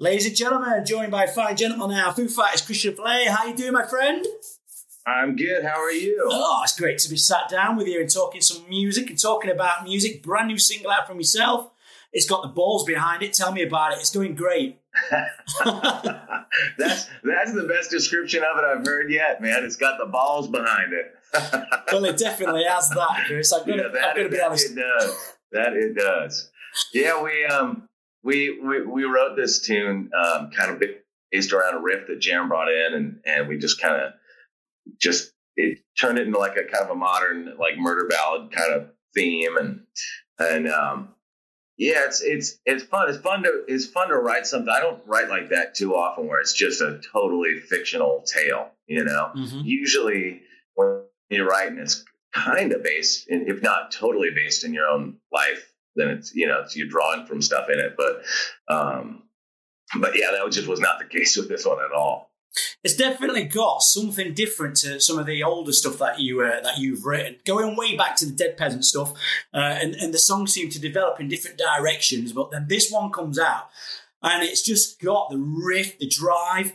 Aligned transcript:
Ladies 0.00 0.24
and 0.24 0.34
gentlemen, 0.34 0.82
joined 0.86 1.10
by 1.10 1.26
fine 1.26 1.58
gentleman 1.58 1.90
now, 1.90 2.10
Foo 2.10 2.26
Fighters 2.26 2.62
Chris 2.62 2.82
Shiflett. 2.82 3.26
How 3.26 3.44
you 3.44 3.54
doing, 3.54 3.74
my 3.74 3.86
friend? 3.86 4.24
I'm 5.06 5.36
good. 5.36 5.62
How 5.62 5.78
are 5.78 5.92
you? 5.92 6.26
Oh, 6.26 6.62
it's 6.64 6.74
great 6.74 6.96
to 7.00 7.10
be 7.10 7.18
sat 7.18 7.50
down 7.50 7.76
with 7.76 7.86
you 7.86 8.00
and 8.00 8.08
talking 8.08 8.40
some 8.40 8.66
music 8.66 9.10
and 9.10 9.18
talking 9.18 9.50
about 9.50 9.84
music. 9.84 10.22
Brand 10.22 10.48
new 10.48 10.58
single 10.58 10.90
out 10.90 11.06
from 11.06 11.18
yourself. 11.18 11.70
It's 12.14 12.26
got 12.26 12.40
the 12.40 12.48
balls 12.48 12.84
behind 12.84 13.22
it. 13.22 13.34
Tell 13.34 13.52
me 13.52 13.62
about 13.62 13.92
it. 13.92 13.98
It's 13.98 14.08
doing 14.08 14.34
great. 14.34 14.80
that's 15.60 17.10
that's 17.22 17.52
the 17.52 17.66
best 17.68 17.90
description 17.90 18.42
of 18.42 18.56
it 18.56 18.64
I've 18.64 18.86
heard 18.86 19.12
yet, 19.12 19.42
man. 19.42 19.64
It's 19.64 19.76
got 19.76 19.98
the 19.98 20.06
balls 20.06 20.48
behind 20.48 20.94
it. 20.94 21.14
well, 21.92 22.06
it 22.06 22.16
definitely 22.16 22.64
has 22.64 22.88
that, 22.88 23.24
Chris. 23.26 23.52
I'm 23.52 23.66
gonna, 23.66 23.82
yeah, 23.82 23.88
that, 23.92 24.04
I'm 24.04 24.16
gonna 24.16 24.28
be 24.30 24.40
honest. 24.40 24.70
It 24.70 24.76
does. 24.76 25.34
That 25.52 25.74
it 25.74 25.94
does. 25.94 26.48
Yeah, 26.94 27.22
we 27.22 27.44
um 27.44 27.89
we 28.22 28.58
we, 28.60 28.84
we 28.84 29.04
wrote 29.04 29.36
this 29.36 29.60
tune 29.60 30.10
um, 30.14 30.50
kind 30.50 30.70
of 30.70 30.82
based 31.30 31.52
around 31.52 31.76
a 31.76 31.80
riff 31.80 32.06
that 32.08 32.20
Jam 32.20 32.48
brought 32.48 32.68
in, 32.68 32.94
and 32.94 33.20
and 33.24 33.48
we 33.48 33.58
just 33.58 33.80
kind 33.80 33.96
of 33.96 34.12
just 35.00 35.32
it 35.56 35.78
turned 36.00 36.18
it 36.18 36.26
into 36.26 36.38
like 36.38 36.56
a 36.56 36.64
kind 36.64 36.84
of 36.84 36.90
a 36.90 36.94
modern 36.94 37.56
like 37.58 37.78
murder 37.78 38.08
ballad 38.08 38.52
kind 38.52 38.72
of 38.72 38.90
theme, 39.14 39.56
and 39.56 39.80
and 40.38 40.68
um, 40.68 41.08
yeah, 41.76 42.04
it's 42.06 42.20
it's 42.20 42.58
it's 42.66 42.84
fun. 42.84 43.08
It's 43.08 43.18
fun 43.18 43.42
to 43.44 43.64
it's 43.66 43.86
fun 43.86 44.08
to 44.08 44.16
write 44.16 44.46
something. 44.46 44.68
I 44.68 44.80
don't 44.80 45.02
write 45.06 45.28
like 45.28 45.50
that 45.50 45.74
too 45.74 45.94
often, 45.94 46.26
where 46.26 46.40
it's 46.40 46.54
just 46.54 46.80
a 46.80 47.00
totally 47.12 47.60
fictional 47.60 48.22
tale. 48.26 48.70
You 48.86 49.04
know, 49.04 49.30
mm-hmm. 49.34 49.60
usually 49.64 50.42
when 50.74 51.02
you're 51.30 51.46
writing, 51.46 51.78
it's 51.78 52.04
kind 52.34 52.72
of 52.72 52.82
based, 52.82 53.28
in, 53.28 53.48
if 53.48 53.62
not 53.62 53.92
totally 53.92 54.30
based 54.34 54.64
in 54.64 54.74
your 54.74 54.86
own 54.86 55.16
life 55.32 55.69
then 56.00 56.08
it's 56.10 56.34
you 56.34 56.46
know 56.46 56.62
it's 56.62 56.76
you're 56.76 56.88
drawing 56.88 57.26
from 57.26 57.42
stuff 57.42 57.68
in 57.68 57.78
it. 57.78 57.96
But 57.96 58.22
um, 58.74 59.22
but 59.98 60.12
yeah, 60.16 60.30
that 60.32 60.52
just 60.52 60.68
was 60.68 60.80
not 60.80 60.98
the 60.98 61.04
case 61.18 61.36
with 61.36 61.48
this 61.48 61.66
one 61.66 61.78
at 61.84 61.92
all. 61.92 62.30
It's 62.82 62.96
definitely 62.96 63.44
got 63.44 63.80
something 63.82 64.34
different 64.34 64.76
to 64.78 64.98
some 64.98 65.18
of 65.18 65.26
the 65.26 65.42
older 65.44 65.72
stuff 65.72 65.98
that 65.98 66.18
you 66.18 66.42
uh, 66.42 66.60
that 66.62 66.78
you've 66.78 67.04
written, 67.04 67.36
going 67.44 67.76
way 67.76 67.96
back 67.96 68.16
to 68.16 68.26
the 68.26 68.32
Dead 68.32 68.56
Peasant 68.56 68.84
stuff, 68.84 69.12
uh, 69.54 69.58
and 69.58 69.94
and 69.94 70.12
the 70.12 70.18
songs 70.18 70.52
seem 70.52 70.68
to 70.70 70.80
develop 70.80 71.20
in 71.20 71.28
different 71.28 71.58
directions. 71.58 72.32
But 72.32 72.50
then 72.50 72.66
this 72.68 72.90
one 72.90 73.12
comes 73.12 73.38
out, 73.38 73.68
and 74.22 74.42
it's 74.42 74.62
just 74.62 75.00
got 75.00 75.30
the 75.30 75.38
riff, 75.38 75.98
the 75.98 76.08
drive. 76.08 76.72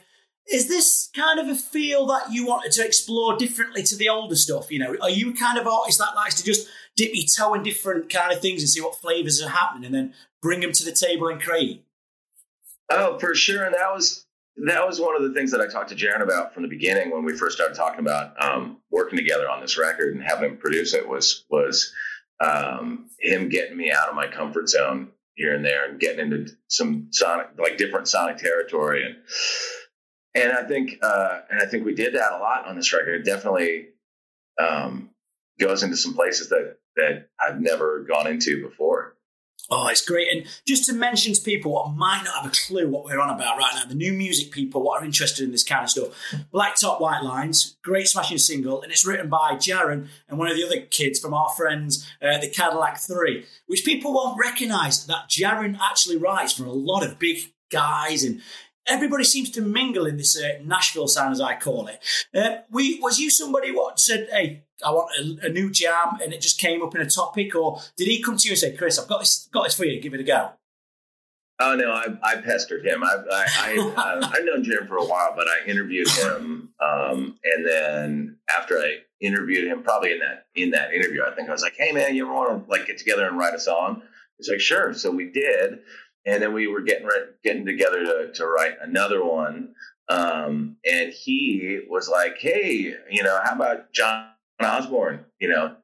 Is 0.47 0.67
this 0.67 1.09
kind 1.15 1.39
of 1.39 1.47
a 1.47 1.55
feel 1.55 2.05
that 2.05 2.31
you 2.31 2.45
wanted 2.45 2.71
to 2.73 2.85
explore 2.85 3.35
differently 3.35 3.81
to 3.83 3.95
the 3.95 4.09
older 4.09 4.35
stuff? 4.35 4.71
You 4.71 4.79
know, 4.79 4.95
are 5.01 5.09
you 5.09 5.33
kind 5.33 5.57
of 5.57 5.65
artist 5.65 5.97
that 5.97 6.15
likes 6.15 6.35
to 6.35 6.45
just 6.45 6.69
dip 6.95 7.11
your 7.13 7.25
toe 7.25 7.53
in 7.53 7.63
different 7.63 8.09
kind 8.09 8.31
of 8.31 8.41
things 8.41 8.61
and 8.61 8.69
see 8.69 8.81
what 8.81 8.99
flavors 9.01 9.41
are 9.41 9.49
happening, 9.49 9.85
and 9.85 9.95
then 9.95 10.13
bring 10.41 10.61
them 10.61 10.71
to 10.71 10.85
the 10.85 10.91
table 10.91 11.27
and 11.27 11.41
create. 11.41 11.83
Oh, 12.89 13.17
for 13.19 13.33
sure, 13.33 13.63
and 13.63 13.73
that 13.73 13.93
was 13.93 14.25
that 14.67 14.87
was 14.87 15.01
one 15.01 15.15
of 15.15 15.23
the 15.23 15.33
things 15.33 15.51
that 15.51 15.59
I 15.59 15.67
talked 15.67 15.89
to 15.89 15.95
Jaren 15.95 16.21
about 16.21 16.53
from 16.53 16.63
the 16.63 16.69
beginning 16.69 17.11
when 17.11 17.25
we 17.25 17.35
first 17.35 17.57
started 17.57 17.75
talking 17.75 17.99
about 17.99 18.41
um, 18.41 18.77
working 18.89 19.17
together 19.17 19.49
on 19.49 19.59
this 19.59 19.77
record 19.77 20.13
and 20.13 20.23
having 20.23 20.51
him 20.51 20.57
produce 20.57 20.93
it 20.93 21.07
was 21.07 21.45
was 21.49 21.93
um, 22.39 23.09
him 23.19 23.49
getting 23.49 23.75
me 23.75 23.91
out 23.91 24.09
of 24.09 24.15
my 24.15 24.27
comfort 24.27 24.69
zone 24.69 25.09
here 25.35 25.53
and 25.53 25.65
there 25.65 25.89
and 25.89 25.99
getting 25.99 26.31
into 26.31 26.53
some 26.67 27.07
sonic 27.11 27.47
like 27.57 27.77
different 27.77 28.07
sonic 28.07 28.37
territory 28.37 29.05
and 29.05 29.15
and 30.35 30.51
I 30.53 30.63
think 30.63 30.99
uh, 31.01 31.39
and 31.49 31.61
I 31.61 31.65
think 31.65 31.85
we 31.85 31.95
did 31.95 32.15
that 32.15 32.33
a 32.33 32.37
lot 32.37 32.67
on 32.67 32.75
this 32.75 32.93
record. 32.93 33.21
It 33.21 33.25
definitely 33.25 33.87
um, 34.59 35.09
goes 35.59 35.83
into 35.83 35.97
some 35.97 36.13
places 36.13 36.49
that 36.49 36.77
that 36.95 37.29
I've 37.39 37.59
never 37.59 38.05
gone 38.07 38.27
into 38.27 38.67
before. 38.67 39.15
Oh, 39.69 39.87
it's 39.87 40.05
great. 40.05 40.27
And 40.31 40.45
just 40.67 40.85
to 40.85 40.93
mention 40.93 41.33
to 41.33 41.41
people 41.41 41.71
what 41.71 41.91
might 41.95 42.21
not 42.23 42.43
have 42.43 42.51
a 42.51 42.55
clue 42.55 42.87
what 42.87 43.03
we're 43.03 43.19
on 43.19 43.31
about 43.31 43.57
right 43.57 43.71
now, 43.75 43.85
the 43.85 43.95
new 43.95 44.13
music 44.13 44.51
people, 44.51 44.83
what 44.83 45.01
are 45.01 45.05
interested 45.05 45.43
in 45.43 45.51
this 45.51 45.63
kind 45.63 45.83
of 45.83 45.89
stuff. 45.89 46.09
Black 46.51 46.75
Top 46.75 47.01
White 47.01 47.23
Lines, 47.23 47.75
great 47.83 48.07
smashing 48.07 48.37
single, 48.37 48.83
and 48.83 48.91
it's 48.91 49.05
written 49.05 49.27
by 49.27 49.53
Jaren 49.53 50.07
and 50.29 50.37
one 50.37 50.49
of 50.49 50.55
the 50.55 50.63
other 50.63 50.81
kids 50.81 51.19
from 51.19 51.33
our 51.33 51.49
friends, 51.57 52.07
uh, 52.21 52.37
the 52.37 52.49
Cadillac 52.49 52.99
Three, 52.99 53.45
which 53.65 53.85
people 53.85 54.13
won't 54.13 54.39
recognise 54.39 55.05
that 55.07 55.29
Jaren 55.29 55.79
actually 55.81 56.17
writes 56.17 56.53
for 56.53 56.65
a 56.65 56.71
lot 56.71 57.03
of 57.03 57.17
big 57.17 57.37
guys 57.71 58.23
and 58.23 58.41
everybody 58.87 59.23
seems 59.23 59.49
to 59.51 59.61
mingle 59.61 60.05
in 60.05 60.17
this 60.17 60.37
uh, 60.37 60.59
Nashville 60.63 61.07
sound, 61.07 61.33
as 61.33 61.41
I 61.41 61.55
call 61.55 61.87
it. 61.87 61.99
Uh, 62.33 62.61
we 62.69 62.99
was 62.99 63.19
you 63.19 63.29
somebody 63.29 63.71
what 63.71 63.99
said, 63.99 64.27
"Hey, 64.31 64.63
I 64.85 64.91
want 64.91 65.11
a, 65.17 65.47
a, 65.47 65.49
new 65.49 65.71
jam," 65.71 66.19
and 66.21 66.33
it 66.33 66.41
just 66.41 66.59
came 66.59 66.81
up 66.81 66.95
in 66.95 67.01
a 67.01 67.09
topic, 67.09 67.55
or 67.55 67.81
did 67.97 68.07
he 68.07 68.21
come 68.21 68.37
to 68.37 68.47
you 68.47 68.53
and 68.53 68.59
say, 68.59 68.75
"Chris, 68.75 68.99
I've 68.99 69.07
got 69.07 69.19
this, 69.19 69.47
got 69.51 69.65
this 69.65 69.75
for 69.75 69.85
you, 69.85 70.01
give 70.01 70.13
it 70.13 70.19
a 70.19 70.23
go"? 70.23 70.51
Oh 71.59 71.75
no, 71.75 71.91
I, 71.91 72.07
I 72.21 72.35
pestered 72.41 72.85
him. 72.85 73.03
I, 73.03 73.15
I, 73.31 73.45
I 73.57 73.93
uh, 74.21 74.29
I've 74.33 74.45
known 74.45 74.63
Jim 74.63 74.87
for 74.87 74.97
a 74.97 75.05
while, 75.05 75.33
but 75.35 75.47
I 75.47 75.67
interviewed 75.67 76.09
him, 76.09 76.69
um, 76.79 77.37
and 77.43 77.65
then 77.65 78.37
after 78.55 78.77
I 78.77 78.97
interviewed 79.21 79.67
him, 79.67 79.81
probably 79.83 80.11
in 80.11 80.19
that 80.19 80.47
in 80.55 80.71
that 80.71 80.93
interview, 80.93 81.23
I 81.23 81.33
think 81.33 81.49
I 81.49 81.51
was 81.51 81.61
like, 81.61 81.75
"Hey 81.77 81.91
man, 81.91 82.15
you 82.15 82.25
ever 82.25 82.33
want 82.33 82.65
to 82.65 82.71
like 82.71 82.87
get 82.87 82.97
together 82.97 83.27
and 83.27 83.37
write 83.37 83.53
a 83.53 83.59
song?" 83.59 84.01
He's 84.37 84.49
like, 84.49 84.59
"Sure." 84.59 84.93
So 84.93 85.11
we 85.11 85.31
did 85.31 85.79
and 86.25 86.41
then 86.41 86.53
we 86.53 86.67
were 86.67 86.81
getting 86.81 87.05
re- 87.05 87.33
getting 87.43 87.65
together 87.65 88.03
to, 88.03 88.31
to 88.33 88.47
write 88.47 88.73
another 88.81 89.23
one. 89.23 89.75
Um, 90.09 90.77
and 90.85 91.11
he 91.11 91.81
was 91.89 92.07
like, 92.09 92.37
"Hey, 92.39 92.95
you 93.09 93.23
know, 93.23 93.39
how 93.43 93.55
about 93.55 93.91
John 93.91 94.27
Osborne? 94.61 95.25
You 95.39 95.49
know, 95.49 95.75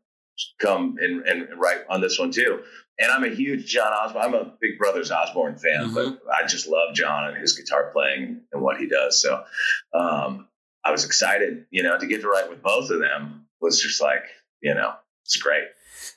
come 0.60 0.98
and, 1.00 1.26
and 1.28 1.48
write 1.60 1.82
on 1.90 2.02
this 2.02 2.20
one 2.20 2.32
too." 2.32 2.62
And 3.00 3.12
I'm 3.12 3.24
a 3.24 3.34
huge 3.34 3.66
John 3.66 3.92
Osborne. 3.94 4.24
I'm 4.24 4.34
a 4.36 4.54
Big 4.60 4.78
Brothers 4.78 5.12
Osborne 5.12 5.58
fan, 5.58 5.86
mm-hmm. 5.86 5.94
but 5.96 6.22
I 6.32 6.46
just 6.46 6.68
love 6.68 6.94
John 6.94 7.30
and 7.30 7.38
his 7.38 7.58
guitar 7.58 7.90
playing 7.92 8.42
and 8.52 8.62
what 8.62 8.78
he 8.78 8.88
does. 8.88 9.20
So 9.20 9.44
um, 9.94 10.48
I 10.86 10.92
was 10.92 11.06
excited, 11.06 11.66
you 11.72 11.82
know, 11.84 11.98
to 11.98 12.06
get 12.06 12.22
to 12.22 12.28
write 12.28 12.50
with 12.50 12.62
both 12.62 12.92
of 12.92 13.00
them 13.00 13.48
was 13.60 13.82
just 13.82 14.02
like, 14.02 14.24
you 14.62 14.74
know, 14.74 14.94
it's 15.26 15.38
great, 15.38 15.64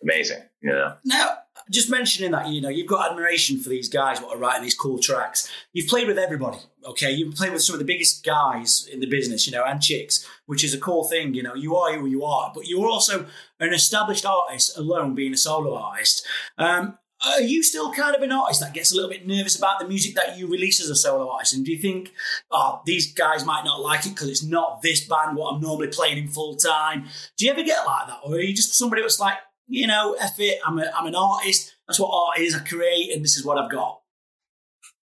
amazing, 0.02 0.42
you 0.60 0.72
know. 0.72 0.96
Now, 1.04 1.38
just 1.70 1.90
mentioning 1.90 2.32
that, 2.32 2.48
you 2.48 2.60
know, 2.60 2.68
you've 2.68 2.86
got 2.86 3.10
admiration 3.10 3.58
for 3.58 3.68
these 3.68 3.88
guys 3.88 4.20
what 4.20 4.34
are 4.34 4.38
writing 4.38 4.62
these 4.62 4.74
cool 4.74 4.98
tracks. 4.98 5.50
You've 5.72 5.88
played 5.88 6.06
with 6.06 6.18
everybody, 6.18 6.58
okay? 6.84 7.10
You've 7.10 7.34
played 7.34 7.52
with 7.52 7.62
some 7.62 7.74
of 7.74 7.78
the 7.78 7.84
biggest 7.84 8.24
guys 8.24 8.88
in 8.92 9.00
the 9.00 9.06
business, 9.06 9.46
you 9.46 9.52
know, 9.52 9.64
and 9.64 9.80
chicks, 9.80 10.26
which 10.46 10.62
is 10.62 10.74
a 10.74 10.78
cool 10.78 11.08
thing. 11.08 11.34
You 11.34 11.42
know, 11.42 11.54
you 11.54 11.76
are 11.76 11.96
who 11.98 12.06
you 12.06 12.24
are, 12.24 12.52
but 12.54 12.66
you're 12.66 12.86
also 12.86 13.26
an 13.60 13.72
established 13.72 14.26
artist 14.26 14.76
alone, 14.76 15.14
being 15.14 15.32
a 15.32 15.38
solo 15.38 15.74
artist. 15.74 16.26
Um, 16.58 16.98
are 17.26 17.40
you 17.40 17.62
still 17.62 17.92
kind 17.92 18.14
of 18.14 18.22
an 18.22 18.32
artist 18.32 18.60
that 18.60 18.74
gets 18.74 18.92
a 18.92 18.94
little 18.94 19.08
bit 19.08 19.26
nervous 19.26 19.56
about 19.56 19.78
the 19.78 19.88
music 19.88 20.14
that 20.14 20.36
you 20.36 20.46
release 20.46 20.80
as 20.80 20.90
a 20.90 20.96
solo 20.96 21.30
artist? 21.30 21.54
And 21.54 21.64
do 21.64 21.72
you 21.72 21.78
think, 21.78 22.12
oh, 22.50 22.82
these 22.84 23.14
guys 23.14 23.46
might 23.46 23.64
not 23.64 23.80
like 23.80 24.04
it 24.04 24.10
because 24.10 24.28
it's 24.28 24.42
not 24.42 24.82
this 24.82 25.06
band 25.06 25.36
what 25.36 25.54
I'm 25.54 25.62
normally 25.62 25.88
playing 25.88 26.18
in 26.18 26.28
full 26.28 26.56
time? 26.56 27.06
Do 27.38 27.46
you 27.46 27.52
ever 27.52 27.62
get 27.62 27.86
like 27.86 28.08
that, 28.08 28.18
or 28.24 28.34
are 28.34 28.40
you 28.40 28.54
just 28.54 28.74
somebody 28.74 29.00
that's 29.00 29.20
like, 29.20 29.38
you 29.66 29.86
know, 29.86 30.16
F 30.20 30.32
it, 30.38 30.60
I'm, 30.66 30.78
a, 30.78 30.90
I'm 30.96 31.06
an 31.06 31.14
artist. 31.14 31.74
That's 31.86 32.00
what 32.00 32.10
art 32.12 32.38
is. 32.38 32.54
I 32.54 32.60
create, 32.60 33.12
and 33.14 33.24
this 33.24 33.36
is 33.36 33.44
what 33.44 33.58
I've 33.58 33.70
got. 33.70 34.00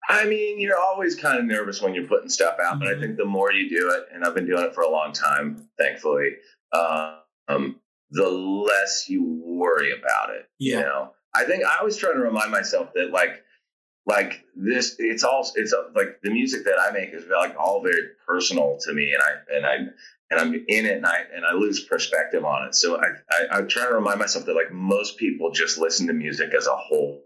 I 0.07 0.25
mean, 0.25 0.59
you're 0.59 0.79
always 0.79 1.15
kind 1.15 1.37
of 1.37 1.45
nervous 1.45 1.81
when 1.81 1.93
you're 1.93 2.07
putting 2.07 2.29
stuff 2.29 2.55
out, 2.59 2.73
mm-hmm. 2.73 2.79
but 2.79 2.87
I 2.87 2.91
mm-hmm. 2.93 3.01
think 3.01 3.17
the 3.17 3.25
more 3.25 3.51
you 3.51 3.69
do 3.69 3.91
it, 3.91 4.05
and 4.13 4.23
I've 4.23 4.33
been 4.33 4.47
doing 4.47 4.63
it 4.63 4.73
for 4.73 4.81
a 4.81 4.89
long 4.89 5.13
time, 5.13 5.67
thankfully, 5.77 6.31
um, 6.73 7.79
the 8.11 8.27
less 8.27 9.05
you 9.07 9.23
worry 9.45 9.91
about 9.91 10.31
it. 10.31 10.49
Yeah. 10.57 10.77
You 10.77 10.81
know, 10.81 11.13
I 11.35 11.45
think 11.45 11.63
I 11.63 11.77
always 11.79 11.97
try 11.97 12.11
to 12.11 12.19
remind 12.19 12.51
myself 12.51 12.89
that 12.95 13.11
like, 13.11 13.43
like 14.07 14.45
this, 14.55 14.95
it's 14.97 15.23
all, 15.23 15.47
it's 15.55 15.75
like 15.95 16.19
the 16.23 16.31
music 16.31 16.65
that 16.65 16.79
I 16.79 16.91
make 16.91 17.13
is 17.13 17.25
like 17.31 17.55
all 17.55 17.83
very 17.83 18.01
personal 18.25 18.77
to 18.81 18.93
me, 18.93 19.13
and 19.13 19.21
I 19.21 19.55
and 19.55 19.65
I 19.65 19.75
and 20.31 20.40
I'm 20.40 20.53
in 20.53 20.85
it 20.85 20.97
and 20.97 21.06
I 21.06 21.23
and 21.34 21.45
I 21.45 21.53
lose 21.53 21.83
perspective 21.83 22.45
on 22.45 22.68
it. 22.68 22.75
So 22.75 23.00
I, 23.00 23.07
I 23.31 23.59
I 23.59 23.62
try 23.62 23.86
to 23.86 23.94
remind 23.94 24.19
myself 24.19 24.45
that 24.45 24.56
like 24.56 24.71
most 24.71 25.18
people 25.18 25.51
just 25.51 25.77
listen 25.77 26.07
to 26.07 26.13
music 26.13 26.53
as 26.53 26.68
a 26.68 26.75
whole 26.75 27.24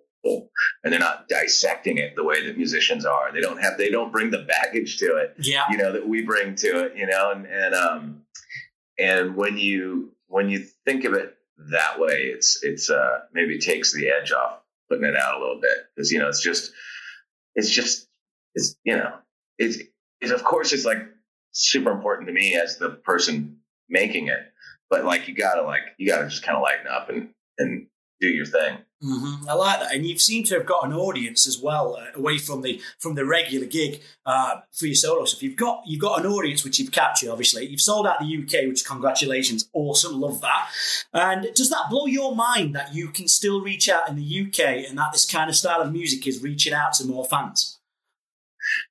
and 0.83 0.91
they're 0.91 0.99
not 0.99 1.27
dissecting 1.27 1.97
it 1.97 2.15
the 2.15 2.23
way 2.23 2.45
that 2.45 2.57
musicians 2.57 3.05
are. 3.05 3.31
They 3.31 3.41
don't 3.41 3.61
have 3.61 3.77
they 3.77 3.89
don't 3.89 4.11
bring 4.11 4.31
the 4.31 4.39
baggage 4.39 4.97
to 4.99 5.17
it, 5.17 5.35
yeah. 5.39 5.65
you 5.69 5.77
know, 5.77 5.91
that 5.93 6.07
we 6.07 6.21
bring 6.23 6.55
to 6.55 6.85
it, 6.85 6.95
you 6.95 7.07
know, 7.07 7.31
and 7.31 7.45
and 7.45 7.75
um 7.75 8.21
and 8.97 9.35
when 9.35 9.57
you 9.57 10.13
when 10.27 10.49
you 10.49 10.65
think 10.85 11.05
of 11.05 11.13
it 11.13 11.35
that 11.71 11.99
way, 11.99 12.31
it's 12.33 12.63
it's 12.63 12.89
uh 12.89 13.19
maybe 13.33 13.59
takes 13.59 13.93
the 13.93 14.09
edge 14.09 14.31
off 14.31 14.59
putting 14.89 15.05
it 15.05 15.15
out 15.15 15.37
a 15.37 15.39
little 15.39 15.59
bit 15.61 15.77
because 15.95 16.11
you 16.11 16.19
know 16.19 16.27
it's 16.27 16.41
just 16.41 16.71
it's 17.55 17.69
just 17.69 18.07
it's 18.55 18.75
you 18.83 18.95
know 18.95 19.13
it's, 19.57 19.79
it's 20.21 20.31
of 20.31 20.43
course 20.43 20.73
it's 20.73 20.85
like 20.85 20.99
super 21.53 21.91
important 21.91 22.27
to 22.27 22.33
me 22.33 22.55
as 22.55 22.77
the 22.77 22.89
person 22.89 23.59
making 23.89 24.27
it. 24.27 24.51
But 24.89 25.05
like 25.05 25.27
you 25.27 25.35
gotta 25.35 25.61
like 25.61 25.81
you 25.97 26.07
gotta 26.07 26.27
just 26.27 26.43
kind 26.43 26.57
of 26.57 26.61
lighten 26.61 26.87
up 26.87 27.09
and 27.09 27.29
and 27.57 27.87
do 28.19 28.27
your 28.27 28.45
thing. 28.45 28.77
Mm-hmm. 29.03 29.49
I 29.49 29.53
like 29.53 29.81
that, 29.81 29.93
and 29.93 30.05
you've 30.05 30.21
seem 30.21 30.45
to 30.45 30.55
have 30.55 30.65
got 30.65 30.85
an 30.85 30.93
audience 30.93 31.45
as 31.45 31.59
well 31.59 31.97
uh, 31.97 32.17
away 32.17 32.37
from 32.37 32.61
the 32.61 32.79
from 32.99 33.15
the 33.15 33.25
regular 33.25 33.65
gig 33.65 34.01
uh, 34.25 34.61
for 34.71 34.85
your 34.85 34.95
solo 34.95 35.25
stuff. 35.25 35.43
You've 35.43 35.57
got 35.57 35.83
you've 35.85 35.99
got 35.99 36.21
an 36.21 36.25
audience 36.25 36.63
which 36.63 36.79
you've 36.79 36.93
captured. 36.93 37.29
Obviously, 37.29 37.65
you've 37.65 37.81
sold 37.81 38.07
out 38.07 38.19
the 38.19 38.37
UK, 38.43 38.67
which 38.69 38.85
congratulations, 38.85 39.67
awesome, 39.73 40.21
love 40.21 40.39
that. 40.39 40.69
And 41.11 41.47
does 41.53 41.69
that 41.69 41.87
blow 41.89 42.05
your 42.05 42.33
mind 42.33 42.75
that 42.75 42.93
you 42.95 43.09
can 43.09 43.27
still 43.27 43.61
reach 43.61 43.89
out 43.89 44.07
in 44.07 44.15
the 44.15 44.47
UK 44.47 44.87
and 44.87 44.97
that 44.97 45.11
this 45.11 45.29
kind 45.29 45.49
of 45.49 45.55
style 45.57 45.81
of 45.81 45.91
music 45.91 46.25
is 46.25 46.41
reaching 46.41 46.73
out 46.73 46.93
to 46.93 47.05
more 47.05 47.25
fans? 47.25 47.79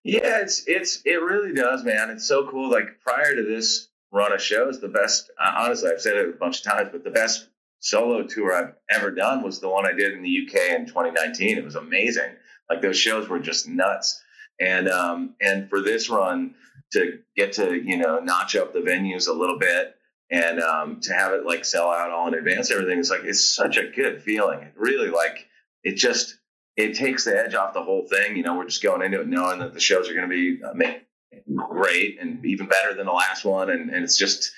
Yeah, 0.05 0.40
it's 0.40 0.64
it's 0.67 1.02
it 1.05 1.20
really 1.23 1.55
does, 1.55 1.84
man. 1.84 2.11
It's 2.11 2.26
so 2.26 2.49
cool. 2.49 2.70
Like 2.70 3.00
prior 3.05 3.34
to 3.34 3.43
this 3.43 3.88
run 4.12 4.32
of 4.32 4.43
shows, 4.43 4.81
the 4.81 4.88
best. 4.88 5.31
Uh, 5.40 5.52
honestly, 5.58 5.90
I've 5.90 6.00
said 6.00 6.17
it 6.17 6.29
a 6.29 6.32
bunch 6.32 6.58
of 6.58 6.73
times, 6.73 6.90
but 6.93 7.05
the 7.05 7.11
best 7.11 7.49
solo 7.81 8.23
tour 8.25 8.55
I've 8.55 8.75
ever 8.90 9.11
done 9.11 9.43
was 9.43 9.61
the 9.61 9.69
one 9.69 9.87
I 9.87 9.93
did 9.93 10.12
in 10.12 10.23
the 10.23 10.46
UK 10.46 10.79
in 10.79 10.87
2019. 10.87 11.58
It 11.58 11.64
was 11.64 11.75
amazing. 11.75 12.31
Like 12.70 12.82
those 12.82 12.99
shows 12.99 13.29
were 13.29 13.40
just 13.40 13.69
nuts. 13.69 14.23
And 14.61 14.88
um, 14.88 15.34
and 15.40 15.69
for 15.69 15.81
this 15.81 16.08
run 16.08 16.55
to 16.93 17.19
get 17.37 17.55
to 17.55 17.75
you 17.75 17.96
know 17.96 18.19
notch 18.20 18.56
up 18.56 18.73
the 18.73 18.81
venues 18.81 19.29
a 19.29 19.32
little 19.32 19.58
bit 19.58 19.94
and 20.31 20.61
um, 20.61 21.00
to 21.00 21.12
have 21.12 21.32
it 21.32 21.44
like 21.44 21.64
sell 21.64 21.90
out 21.90 22.11
all 22.11 22.26
in 22.29 22.34
advance, 22.34 22.70
everything 22.70 22.99
is 22.99 23.11
like 23.11 23.25
it's 23.25 23.55
such 23.55 23.76
a 23.76 23.90
good 23.90 24.23
feeling. 24.23 24.61
It 24.62 24.73
really 24.76 25.08
like 25.08 25.46
it 25.84 25.96
just 25.96 26.38
it 26.76 26.94
takes 26.94 27.24
the 27.24 27.38
edge 27.38 27.54
off 27.54 27.74
the 27.74 27.82
whole 27.82 28.06
thing. 28.08 28.36
You 28.36 28.42
know, 28.42 28.56
we're 28.56 28.66
just 28.66 28.82
going 28.82 29.02
into 29.02 29.20
it 29.20 29.28
knowing 29.28 29.58
that 29.60 29.74
the 29.74 29.80
shows 29.80 30.08
are 30.08 30.14
going 30.14 30.28
to 30.28 30.34
be 30.34 30.60
uh, 30.62 31.52
great 31.69 32.19
and 32.20 32.44
even 32.44 32.66
better 32.66 32.94
than 32.94 33.06
the 33.06 33.12
last 33.12 33.44
one, 33.44 33.70
and, 33.70 33.90
and 33.90 34.04
it's 34.04 34.16
just 34.16 34.52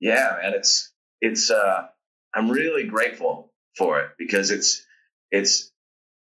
yeah, 0.00 0.36
man, 0.42 0.54
it's 0.54 0.92
it's 1.20 1.50
uh, 1.50 1.86
I'm 2.34 2.50
really 2.50 2.84
grateful 2.84 3.52
for 3.76 4.00
it 4.00 4.10
because 4.18 4.50
it's 4.50 4.84
it's 5.30 5.70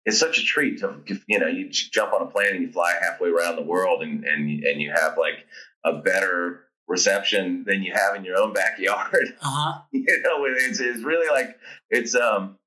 it's 0.05 0.19
such 0.19 0.37
a 0.37 0.43
treat 0.43 0.79
to 0.79 1.01
you 1.27 1.39
know 1.39 1.47
you 1.47 1.69
jump 1.69 2.13
on 2.13 2.21
a 2.21 2.27
plane 2.27 2.55
and 2.55 2.61
you 2.61 2.71
fly 2.71 2.93
halfway 3.01 3.29
around 3.29 3.55
the 3.55 3.63
world 3.63 4.03
and 4.03 4.23
and 4.23 4.63
and 4.63 4.81
you 4.81 4.91
have 4.95 5.17
like 5.17 5.45
a 5.83 6.01
better 6.01 6.65
reception 6.87 7.63
than 7.65 7.81
you 7.81 7.93
have 7.93 8.15
in 8.15 8.23
your 8.23 8.37
own 8.37 8.53
backyard. 8.53 9.33
Uh-huh. 9.41 9.81
you 9.91 10.05
know, 10.23 10.45
it's 10.45 10.79
it's 10.79 11.03
really 11.03 11.27
like 11.29 11.57
it's 11.89 12.15
um 12.15 12.57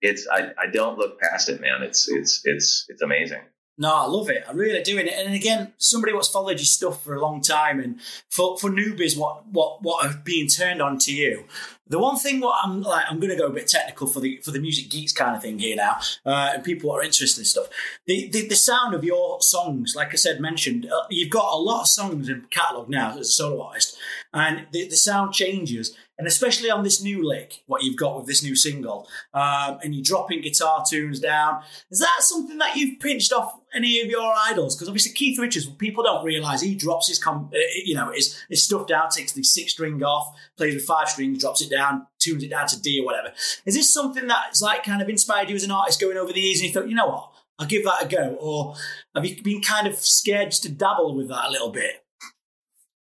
it's 0.00 0.26
I, 0.30 0.52
I 0.58 0.66
don't 0.72 0.98
look 0.98 1.20
past 1.20 1.48
it, 1.48 1.60
man. 1.60 1.82
It's 1.82 2.08
it's 2.08 2.42
it's 2.44 2.86
it's 2.88 3.02
amazing. 3.02 3.42
No, 3.80 3.94
I 3.94 4.06
love 4.06 4.28
it. 4.28 4.42
I 4.48 4.52
really 4.52 4.82
do. 4.82 4.98
And, 4.98 5.08
and 5.08 5.34
again, 5.34 5.72
somebody 5.78 6.12
what's 6.12 6.28
followed 6.28 6.58
your 6.58 6.64
stuff 6.64 7.04
for 7.04 7.14
a 7.14 7.20
long 7.20 7.40
time, 7.40 7.78
and 7.78 8.00
for, 8.28 8.58
for 8.58 8.70
newbies, 8.70 9.16
what 9.16 9.46
what 9.46 9.82
what 9.82 10.04
are 10.04 10.20
being 10.24 10.48
turned 10.48 10.82
on 10.82 10.98
to 10.98 11.14
you. 11.14 11.44
The 11.88 11.98
one 11.98 12.18
thing 12.18 12.40
what 12.40 12.58
I'm 12.62 12.82
like, 12.82 13.04
I'm 13.08 13.18
going 13.18 13.30
to 13.30 13.36
go 13.36 13.46
a 13.46 13.50
bit 13.50 13.68
technical 13.68 14.06
for 14.06 14.20
the 14.20 14.40
for 14.44 14.50
the 14.50 14.60
music 14.60 14.90
geeks 14.90 15.12
kind 15.12 15.36
of 15.36 15.42
thing 15.42 15.58
here 15.58 15.76
now, 15.76 15.98
uh, 16.26 16.52
and 16.54 16.64
people 16.64 16.90
are 16.90 17.02
interested 17.02 17.40
in 17.40 17.44
stuff. 17.44 17.68
The, 18.06 18.28
the, 18.30 18.48
the 18.48 18.56
sound 18.56 18.94
of 18.94 19.04
your 19.04 19.40
songs, 19.40 19.94
like 19.96 20.12
I 20.12 20.16
said, 20.16 20.40
mentioned, 20.40 20.86
uh, 20.86 21.06
you've 21.10 21.30
got 21.30 21.52
a 21.52 21.56
lot 21.56 21.82
of 21.82 21.88
songs 21.88 22.28
in 22.28 22.46
catalog 22.50 22.88
now 22.88 23.10
as 23.12 23.16
a 23.16 23.24
solo 23.24 23.62
artist, 23.62 23.96
and 24.32 24.66
the, 24.72 24.88
the 24.88 24.96
sound 24.96 25.32
changes 25.32 25.96
and 26.18 26.26
especially 26.26 26.68
on 26.68 26.82
this 26.82 27.00
new 27.00 27.26
lick, 27.26 27.62
what 27.66 27.84
you've 27.84 27.96
got 27.96 28.16
with 28.16 28.26
this 28.26 28.42
new 28.42 28.56
single, 28.56 29.08
um, 29.34 29.78
and 29.84 29.94
you're 29.94 30.02
dropping 30.02 30.40
guitar 30.40 30.84
tunes 30.86 31.20
down. 31.20 31.62
Is 31.92 32.00
that 32.00 32.16
something 32.20 32.58
that 32.58 32.74
you've 32.74 32.98
pinched 32.98 33.32
off 33.32 33.60
any 33.72 34.00
of 34.00 34.08
your 34.08 34.34
idols? 34.36 34.74
Because 34.74 34.88
obviously 34.88 35.12
Keith 35.12 35.38
Richards, 35.38 35.66
people 35.66 36.02
don't 36.02 36.24
realise 36.24 36.60
he 36.60 36.74
drops 36.74 37.06
his, 37.06 37.22
com- 37.22 37.50
uh, 37.54 37.58
you 37.84 37.94
know, 37.94 38.10
his, 38.10 38.36
his 38.48 38.64
stuff 38.64 38.88
down, 38.88 39.10
takes 39.10 39.32
the 39.32 39.44
six 39.44 39.72
string 39.72 40.02
off, 40.02 40.34
plays 40.56 40.74
with 40.74 40.86
five 40.86 41.08
strings, 41.08 41.40
drops 41.40 41.62
it 41.62 41.70
down, 41.70 41.77
tunes 42.18 42.42
it 42.42 42.50
down 42.50 42.66
to 42.68 42.80
D 42.80 43.00
or 43.00 43.06
whatever. 43.06 43.32
Is 43.64 43.74
this 43.74 43.92
something 43.92 44.26
that's 44.26 44.60
like 44.60 44.84
kind 44.84 45.02
of 45.02 45.08
inspired 45.08 45.48
you 45.48 45.56
as 45.56 45.64
an 45.64 45.70
artist 45.70 46.00
going 46.00 46.16
over 46.16 46.32
the 46.32 46.40
years, 46.40 46.60
and 46.60 46.68
you 46.68 46.74
thought, 46.74 46.88
you 46.88 46.94
know 46.94 47.06
what? 47.06 47.32
I'll 47.58 47.66
give 47.66 47.84
that 47.84 48.04
a 48.04 48.06
go, 48.06 48.36
or 48.40 48.74
have 49.14 49.24
you 49.24 49.42
been 49.42 49.62
kind 49.62 49.86
of 49.86 49.96
scared 49.96 50.50
just 50.50 50.62
to 50.62 50.68
dabble 50.68 51.16
with 51.16 51.28
that 51.28 51.48
a 51.48 51.50
little 51.50 51.70
bit? 51.70 52.04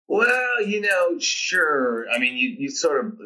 Well, 0.09 0.63
you 0.63 0.83
know, 0.83 1.19
sure. 1.19 2.05
I 2.11 2.19
mean, 2.19 2.37
you, 2.37 2.51
you 2.59 2.69
sort 2.69 3.03
of 3.03 3.19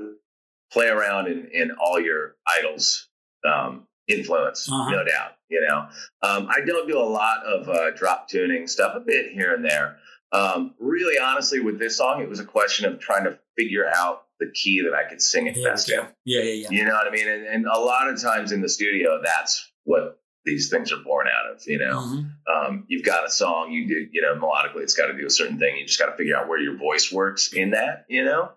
play 0.72 0.86
around 0.86 1.26
in, 1.26 1.48
in 1.52 1.72
all 1.72 1.98
your 1.98 2.36
idols' 2.46 3.08
um, 3.44 3.88
influence, 4.06 4.70
uh-huh. 4.70 4.90
no 4.90 5.04
doubt. 5.04 5.32
You 5.48 5.62
know, 5.62 5.88
um, 6.22 6.48
I 6.48 6.60
don't 6.64 6.86
do 6.86 6.98
a 6.98 7.02
lot 7.02 7.44
of 7.44 7.68
uh, 7.68 7.90
drop 7.92 8.28
tuning 8.28 8.68
stuff, 8.68 8.94
a 8.94 9.00
bit 9.00 9.32
here 9.32 9.52
and 9.52 9.64
there. 9.64 9.98
Um, 10.30 10.74
really, 10.78 11.18
honestly, 11.18 11.60
with 11.60 11.78
this 11.78 11.96
song, 11.96 12.20
it 12.20 12.28
was 12.28 12.40
a 12.40 12.44
question 12.44 12.86
of 12.86 13.00
trying 13.00 13.24
to 13.24 13.38
figure 13.56 13.86
out 13.86 14.25
the 14.38 14.50
key 14.52 14.82
that 14.82 14.94
I 14.94 15.08
could 15.08 15.22
sing 15.22 15.46
it 15.46 15.62
best 15.62 15.90
in. 15.90 16.00
Yeah, 16.24 16.42
yeah, 16.42 16.52
yeah. 16.52 16.68
You 16.70 16.84
know 16.84 16.92
what 16.92 17.06
I 17.06 17.10
mean? 17.10 17.28
And, 17.28 17.46
and, 17.46 17.66
a 17.66 17.78
lot 17.78 18.08
of 18.08 18.20
times 18.20 18.52
in 18.52 18.60
the 18.60 18.68
studio, 18.68 19.20
that's 19.22 19.70
what 19.84 20.20
these 20.44 20.68
things 20.70 20.92
are 20.92 21.02
born 21.02 21.26
out 21.26 21.54
of. 21.54 21.62
You 21.66 21.78
know, 21.78 21.98
mm-hmm. 21.98 22.66
um, 22.66 22.84
you've 22.88 23.04
got 23.04 23.26
a 23.26 23.30
song, 23.30 23.72
you 23.72 23.88
do, 23.88 24.06
you 24.12 24.22
know, 24.22 24.34
melodically, 24.34 24.82
it's 24.82 24.94
got 24.94 25.06
to 25.06 25.16
do 25.16 25.26
a 25.26 25.30
certain 25.30 25.58
thing. 25.58 25.76
You 25.76 25.86
just 25.86 25.98
got 25.98 26.06
to 26.06 26.16
figure 26.16 26.36
out 26.36 26.48
where 26.48 26.60
your 26.60 26.76
voice 26.76 27.10
works 27.10 27.52
in 27.52 27.70
that. 27.70 28.04
You 28.08 28.24
know, 28.24 28.50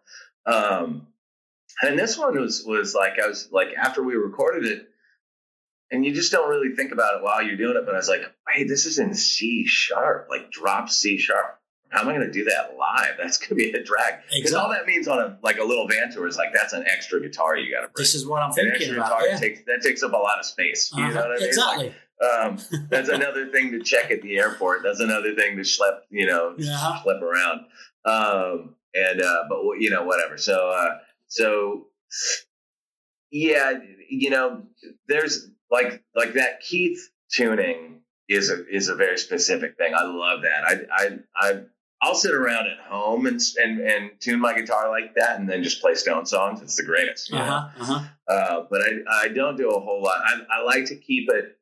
um, 0.45 1.07
and 1.81 1.97
this 1.97 2.17
one 2.17 2.39
was 2.39 2.63
was 2.65 2.93
like 2.93 3.13
I 3.23 3.27
was 3.27 3.49
like 3.51 3.69
after 3.77 4.03
we 4.03 4.15
recorded 4.15 4.65
it, 4.65 4.87
and 5.91 6.05
you 6.05 6.13
just 6.13 6.31
don't 6.31 6.49
really 6.49 6.75
think 6.75 6.91
about 6.91 7.15
it 7.15 7.23
while 7.23 7.41
you're 7.41 7.57
doing 7.57 7.77
it. 7.77 7.85
But 7.85 7.95
I 7.95 7.97
was 7.97 8.09
like, 8.09 8.23
hey, 8.49 8.65
this 8.65 8.85
is 8.85 8.99
in 8.99 9.13
C 9.13 9.65
sharp, 9.65 10.27
like 10.29 10.51
drop 10.51 10.89
C 10.89 11.17
sharp. 11.17 11.58
How 11.89 12.01
am 12.01 12.09
I 12.09 12.13
going 12.13 12.25
to 12.25 12.31
do 12.31 12.43
that 12.45 12.75
live? 12.77 13.15
That's 13.17 13.37
going 13.37 13.49
to 13.49 13.55
be 13.55 13.71
a 13.71 13.83
drag. 13.83 14.21
Because 14.29 14.51
exactly. 14.51 14.59
all 14.59 14.69
that 14.69 14.85
means 14.85 15.07
on 15.07 15.19
a 15.19 15.37
like 15.41 15.57
a 15.57 15.63
little 15.63 15.87
van 15.87 16.11
tour 16.11 16.27
is 16.27 16.37
like 16.37 16.53
that's 16.53 16.73
an 16.73 16.85
extra 16.87 17.19
guitar 17.19 17.57
you 17.57 17.73
got 17.73 17.81
to 17.81 17.87
bring. 17.87 18.03
This 18.03 18.15
is 18.15 18.27
what 18.27 18.41
I'm 18.41 18.51
thinking 18.51 18.75
extra 18.75 18.97
about. 18.97 19.19
Guitar 19.19 19.27
yeah. 19.27 19.37
takes, 19.37 19.61
that 19.65 19.81
takes 19.81 20.03
up 20.03 20.13
a 20.13 20.17
lot 20.17 20.39
of 20.39 20.45
space. 20.45 20.91
You 20.95 21.03
uh-huh. 21.03 21.13
know 21.13 21.21
what 21.21 21.31
I 21.31 21.39
mean? 21.39 21.47
Exactly. 21.47 21.85
Like, 21.85 21.95
um, 22.21 22.57
that's 22.89 23.09
another 23.09 23.47
thing 23.47 23.71
to 23.71 23.79
check 23.79 24.11
at 24.11 24.21
the 24.21 24.37
airport. 24.37 24.81
That's 24.83 24.99
another 24.99 25.35
thing 25.35 25.55
to 25.55 25.63
schlep, 25.63 26.01
you 26.09 26.27
know, 26.27 26.53
yeah. 26.57 26.99
schlep 27.05 27.21
around. 27.21 27.61
Um, 28.05 28.75
and 28.93 29.21
uh, 29.21 29.43
but 29.49 29.59
you 29.79 29.89
know, 29.89 30.03
whatever. 30.03 30.37
So 30.37 30.69
uh, 30.69 30.97
so 31.27 31.87
yeah, 33.31 33.73
you 34.09 34.29
know, 34.29 34.63
there's 35.07 35.49
like 35.71 36.03
like 36.15 36.33
that 36.33 36.61
Keith 36.61 37.09
tuning 37.31 38.01
is 38.27 38.49
a 38.49 38.67
is 38.67 38.89
a 38.89 38.95
very 38.95 39.17
specific 39.17 39.77
thing. 39.77 39.93
I 39.95 40.03
love 40.03 40.41
that. 40.43 40.63
I 40.63 40.75
I 40.91 41.09
I 41.35 41.61
I'll 42.01 42.15
sit 42.15 42.33
around 42.33 42.67
at 42.67 42.79
home 42.79 43.25
and, 43.25 43.41
and 43.61 43.79
and 43.79 44.11
tune 44.19 44.39
my 44.39 44.53
guitar 44.53 44.89
like 44.89 45.15
that, 45.15 45.39
and 45.39 45.49
then 45.49 45.63
just 45.63 45.81
play 45.81 45.95
Stone 45.95 46.25
songs. 46.25 46.61
It's 46.61 46.77
the 46.77 46.83
greatest. 46.83 47.31
Uh-huh, 47.33 47.69
uh-huh. 47.77 48.03
Uh, 48.27 48.65
but 48.69 48.81
I 48.81 49.25
I 49.25 49.27
don't 49.29 49.57
do 49.57 49.69
a 49.69 49.79
whole 49.79 50.01
lot. 50.01 50.21
I, 50.23 50.59
I 50.59 50.63
like 50.63 50.85
to 50.85 50.95
keep 50.95 51.29
it. 51.29 51.57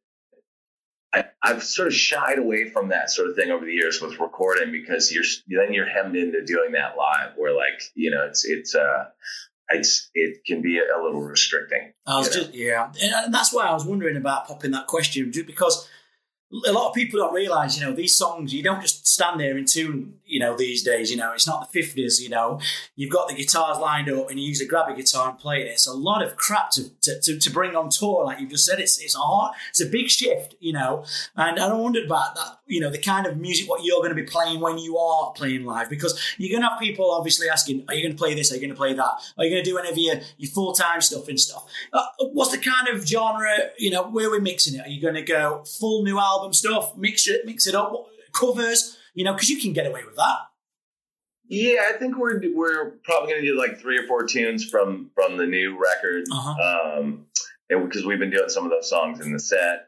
I, 1.13 1.25
I've 1.41 1.63
sort 1.63 1.87
of 1.87 1.93
shied 1.93 2.37
away 2.37 2.69
from 2.69 2.89
that 2.89 3.09
sort 3.09 3.29
of 3.29 3.35
thing 3.35 3.49
over 3.49 3.65
the 3.65 3.71
years 3.71 3.99
with 4.01 4.19
recording 4.19 4.71
because 4.71 5.11
you're 5.11 5.23
then 5.47 5.73
you're 5.73 5.87
hemmed 5.87 6.15
into 6.15 6.45
doing 6.45 6.73
that 6.73 6.97
live, 6.97 7.31
where 7.35 7.55
like 7.55 7.81
you 7.95 8.11
know 8.11 8.25
it's 8.25 8.45
it's 8.45 8.75
uh 8.75 9.05
it's 9.69 10.09
it 10.13 10.45
can 10.45 10.61
be 10.61 10.79
a, 10.79 11.01
little 11.03 11.21
restricting. 11.21 11.93
I 12.05 12.19
was 12.19 12.29
just 12.29 12.53
yeah, 12.53 12.91
and 13.01 13.33
that's 13.33 13.53
why 13.53 13.65
I 13.65 13.73
was 13.73 13.85
wondering 13.85 14.17
about 14.17 14.47
popping 14.47 14.71
that 14.71 14.87
question, 14.87 15.31
just 15.31 15.47
because 15.47 15.89
a 16.49 16.71
lot 16.71 16.87
of 16.87 16.95
people 16.95 17.19
don't 17.19 17.33
realize, 17.33 17.77
you 17.77 17.85
know, 17.85 17.93
these 17.93 18.15
songs, 18.15 18.53
you 18.53 18.63
don't 18.63 18.81
just 18.81 19.05
stand 19.05 19.39
there 19.39 19.57
and 19.57 19.67
tune, 19.67 20.13
you 20.25 20.39
know, 20.39 20.55
these 20.55 20.81
days, 20.81 21.11
you 21.11 21.17
know, 21.17 21.33
it's 21.33 21.45
not 21.45 21.69
the 21.69 21.79
50s, 21.79 22.21
you 22.21 22.29
know, 22.29 22.61
you've 22.95 23.11
got 23.11 23.27
the 23.27 23.35
guitars 23.35 23.77
lined 23.79 24.09
up 24.09 24.29
and 24.29 24.39
you 24.39 24.47
use 24.47 24.61
a 24.61 24.65
grabber 24.65 24.95
guitar 24.95 25.29
and 25.29 25.37
play 25.37 25.61
it. 25.63 25.67
It's 25.67 25.87
a 25.87 25.93
lot 25.93 26.23
of 26.23 26.37
crap 26.37 26.71
to, 26.71 26.89
to, 27.01 27.19
to, 27.19 27.37
to 27.37 27.49
bring 27.49 27.75
on 27.75 27.89
tour, 27.89 28.23
like 28.23 28.39
you 28.39 28.47
just 28.47 28.65
said. 28.65 28.79
It's, 28.79 28.97
it's 29.01 29.15
a 29.15 29.19
hard, 29.19 29.55
it's 29.71 29.81
a 29.81 29.87
big 29.87 30.09
shift, 30.09 30.55
you 30.61 30.71
know, 30.71 31.03
and 31.35 31.59
I 31.59 31.73
wondered 31.73 32.05
about 32.05 32.35
that, 32.35 32.59
you 32.65 32.79
know, 32.79 32.89
the 32.89 32.97
kind 32.97 33.27
of 33.27 33.37
music 33.37 33.69
what 33.69 33.83
you're 33.83 33.99
going 33.99 34.15
to 34.15 34.15
be 34.15 34.23
playing 34.23 34.61
when 34.61 34.77
you 34.77 34.97
are 34.97 35.33
playing 35.33 35.65
live, 35.65 35.89
because 35.89 36.17
you're 36.37 36.57
going 36.57 36.63
to 36.63 36.69
have 36.69 36.79
people 36.79 37.11
obviously 37.11 37.49
asking, 37.49 37.83
are 37.89 37.93
you 37.93 38.03
going 38.03 38.15
to 38.15 38.17
play 38.17 38.35
this? 38.35 38.53
Are 38.53 38.55
you 38.55 38.61
going 38.61 38.69
to 38.71 38.77
play 38.77 38.93
that? 38.93 39.11
Are 39.37 39.43
you 39.43 39.51
going 39.51 39.63
to 39.63 39.69
do 39.69 39.77
any 39.77 39.89
of 39.89 39.97
your, 39.97 40.15
your 40.37 40.51
full 40.51 40.71
time 40.71 41.01
stuff 41.01 41.27
and 41.27 41.37
stuff? 41.37 41.65
Uh, 41.91 42.05
what's 42.19 42.51
the 42.51 42.57
kind 42.57 42.87
of 42.87 43.05
genre, 43.05 43.53
you 43.77 43.89
know, 43.89 44.07
where 44.07 44.29
we're 44.29 44.39
mixing 44.39 44.79
it? 44.79 44.85
Are 44.85 44.89
you 44.89 45.01
going 45.01 45.15
to 45.15 45.21
go 45.21 45.63
full 45.79 46.03
new 46.03 46.17
album 46.17 46.36
stuff, 46.53 46.95
mix 46.97 47.27
it, 47.27 47.45
mix 47.45 47.67
it 47.67 47.75
up, 47.75 48.07
covers, 48.33 48.97
you 49.13 49.23
know, 49.23 49.33
because 49.33 49.49
you 49.49 49.59
can 49.59 49.73
get 49.73 49.87
away 49.87 50.03
with 50.05 50.15
that. 50.15 50.37
Yeah, 51.49 51.83
I 51.89 51.97
think 51.97 52.17
we're 52.17 52.41
we're 52.53 52.91
probably 53.03 53.29
going 53.29 53.41
to 53.41 53.47
do 53.47 53.57
like 53.57 53.79
three 53.79 53.97
or 53.97 54.05
four 54.05 54.25
tunes 54.25 54.65
from 54.65 55.11
from 55.15 55.37
the 55.37 55.45
new 55.45 55.81
record, 55.81 56.25
uh-huh. 56.31 56.99
um, 56.99 57.25
because 57.69 58.05
we've 58.05 58.19
been 58.19 58.31
doing 58.31 58.49
some 58.49 58.65
of 58.65 58.71
those 58.71 58.89
songs 58.89 59.21
in 59.21 59.31
the 59.31 59.39
set, 59.39 59.87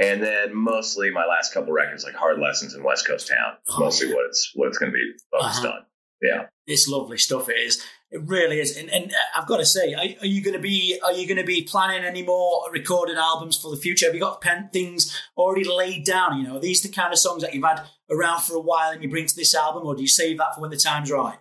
and 0.00 0.20
then 0.20 0.54
mostly 0.54 1.10
my 1.10 1.26
last 1.26 1.54
couple 1.54 1.72
records 1.72 2.04
like 2.04 2.14
Hard 2.14 2.40
Lessons 2.40 2.74
and 2.74 2.82
West 2.82 3.06
Coast 3.06 3.28
Town. 3.28 3.54
Oh, 3.68 3.78
mostly 3.78 4.08
yeah. 4.08 4.14
what 4.14 4.26
it's 4.26 4.50
what 4.54 4.66
it's 4.68 4.78
going 4.78 4.90
to 4.90 4.96
be 4.96 5.12
focused 5.30 5.64
uh-huh. 5.64 5.76
on. 5.76 5.86
Yeah, 6.20 6.46
it's 6.66 6.88
lovely 6.88 7.18
stuff. 7.18 7.48
It 7.48 7.58
is. 7.58 7.82
It 8.12 8.22
really 8.24 8.58
is, 8.58 8.76
and, 8.76 8.90
and 8.90 9.12
I've 9.36 9.46
got 9.46 9.58
to 9.58 9.64
say, 9.64 9.94
are, 9.94 10.22
are 10.22 10.26
you 10.26 10.42
going 10.42 10.56
to 10.56 10.60
be 10.60 10.98
are 11.04 11.12
you 11.12 11.28
going 11.28 11.38
to 11.38 11.44
be 11.44 11.62
planning 11.62 12.04
any 12.04 12.24
more 12.24 12.68
recorded 12.72 13.16
albums 13.16 13.56
for 13.56 13.70
the 13.70 13.76
future? 13.76 14.06
Have 14.06 14.14
you 14.14 14.20
got 14.20 14.40
pen, 14.40 14.68
things 14.72 15.16
already 15.36 15.62
laid 15.64 16.06
down? 16.06 16.38
You 16.38 16.48
know, 16.48 16.56
are 16.56 16.60
these 16.60 16.82
the 16.82 16.88
kind 16.88 17.12
of 17.12 17.20
songs 17.20 17.42
that 17.42 17.54
you've 17.54 17.64
had 17.64 17.82
around 18.10 18.42
for 18.42 18.56
a 18.56 18.60
while 18.60 18.90
and 18.90 19.00
you 19.00 19.08
bring 19.08 19.26
to 19.26 19.36
this 19.36 19.54
album, 19.54 19.86
or 19.86 19.94
do 19.94 20.02
you 20.02 20.08
save 20.08 20.38
that 20.38 20.56
for 20.56 20.60
when 20.60 20.70
the 20.70 20.76
time's 20.76 21.10
right? 21.12 21.38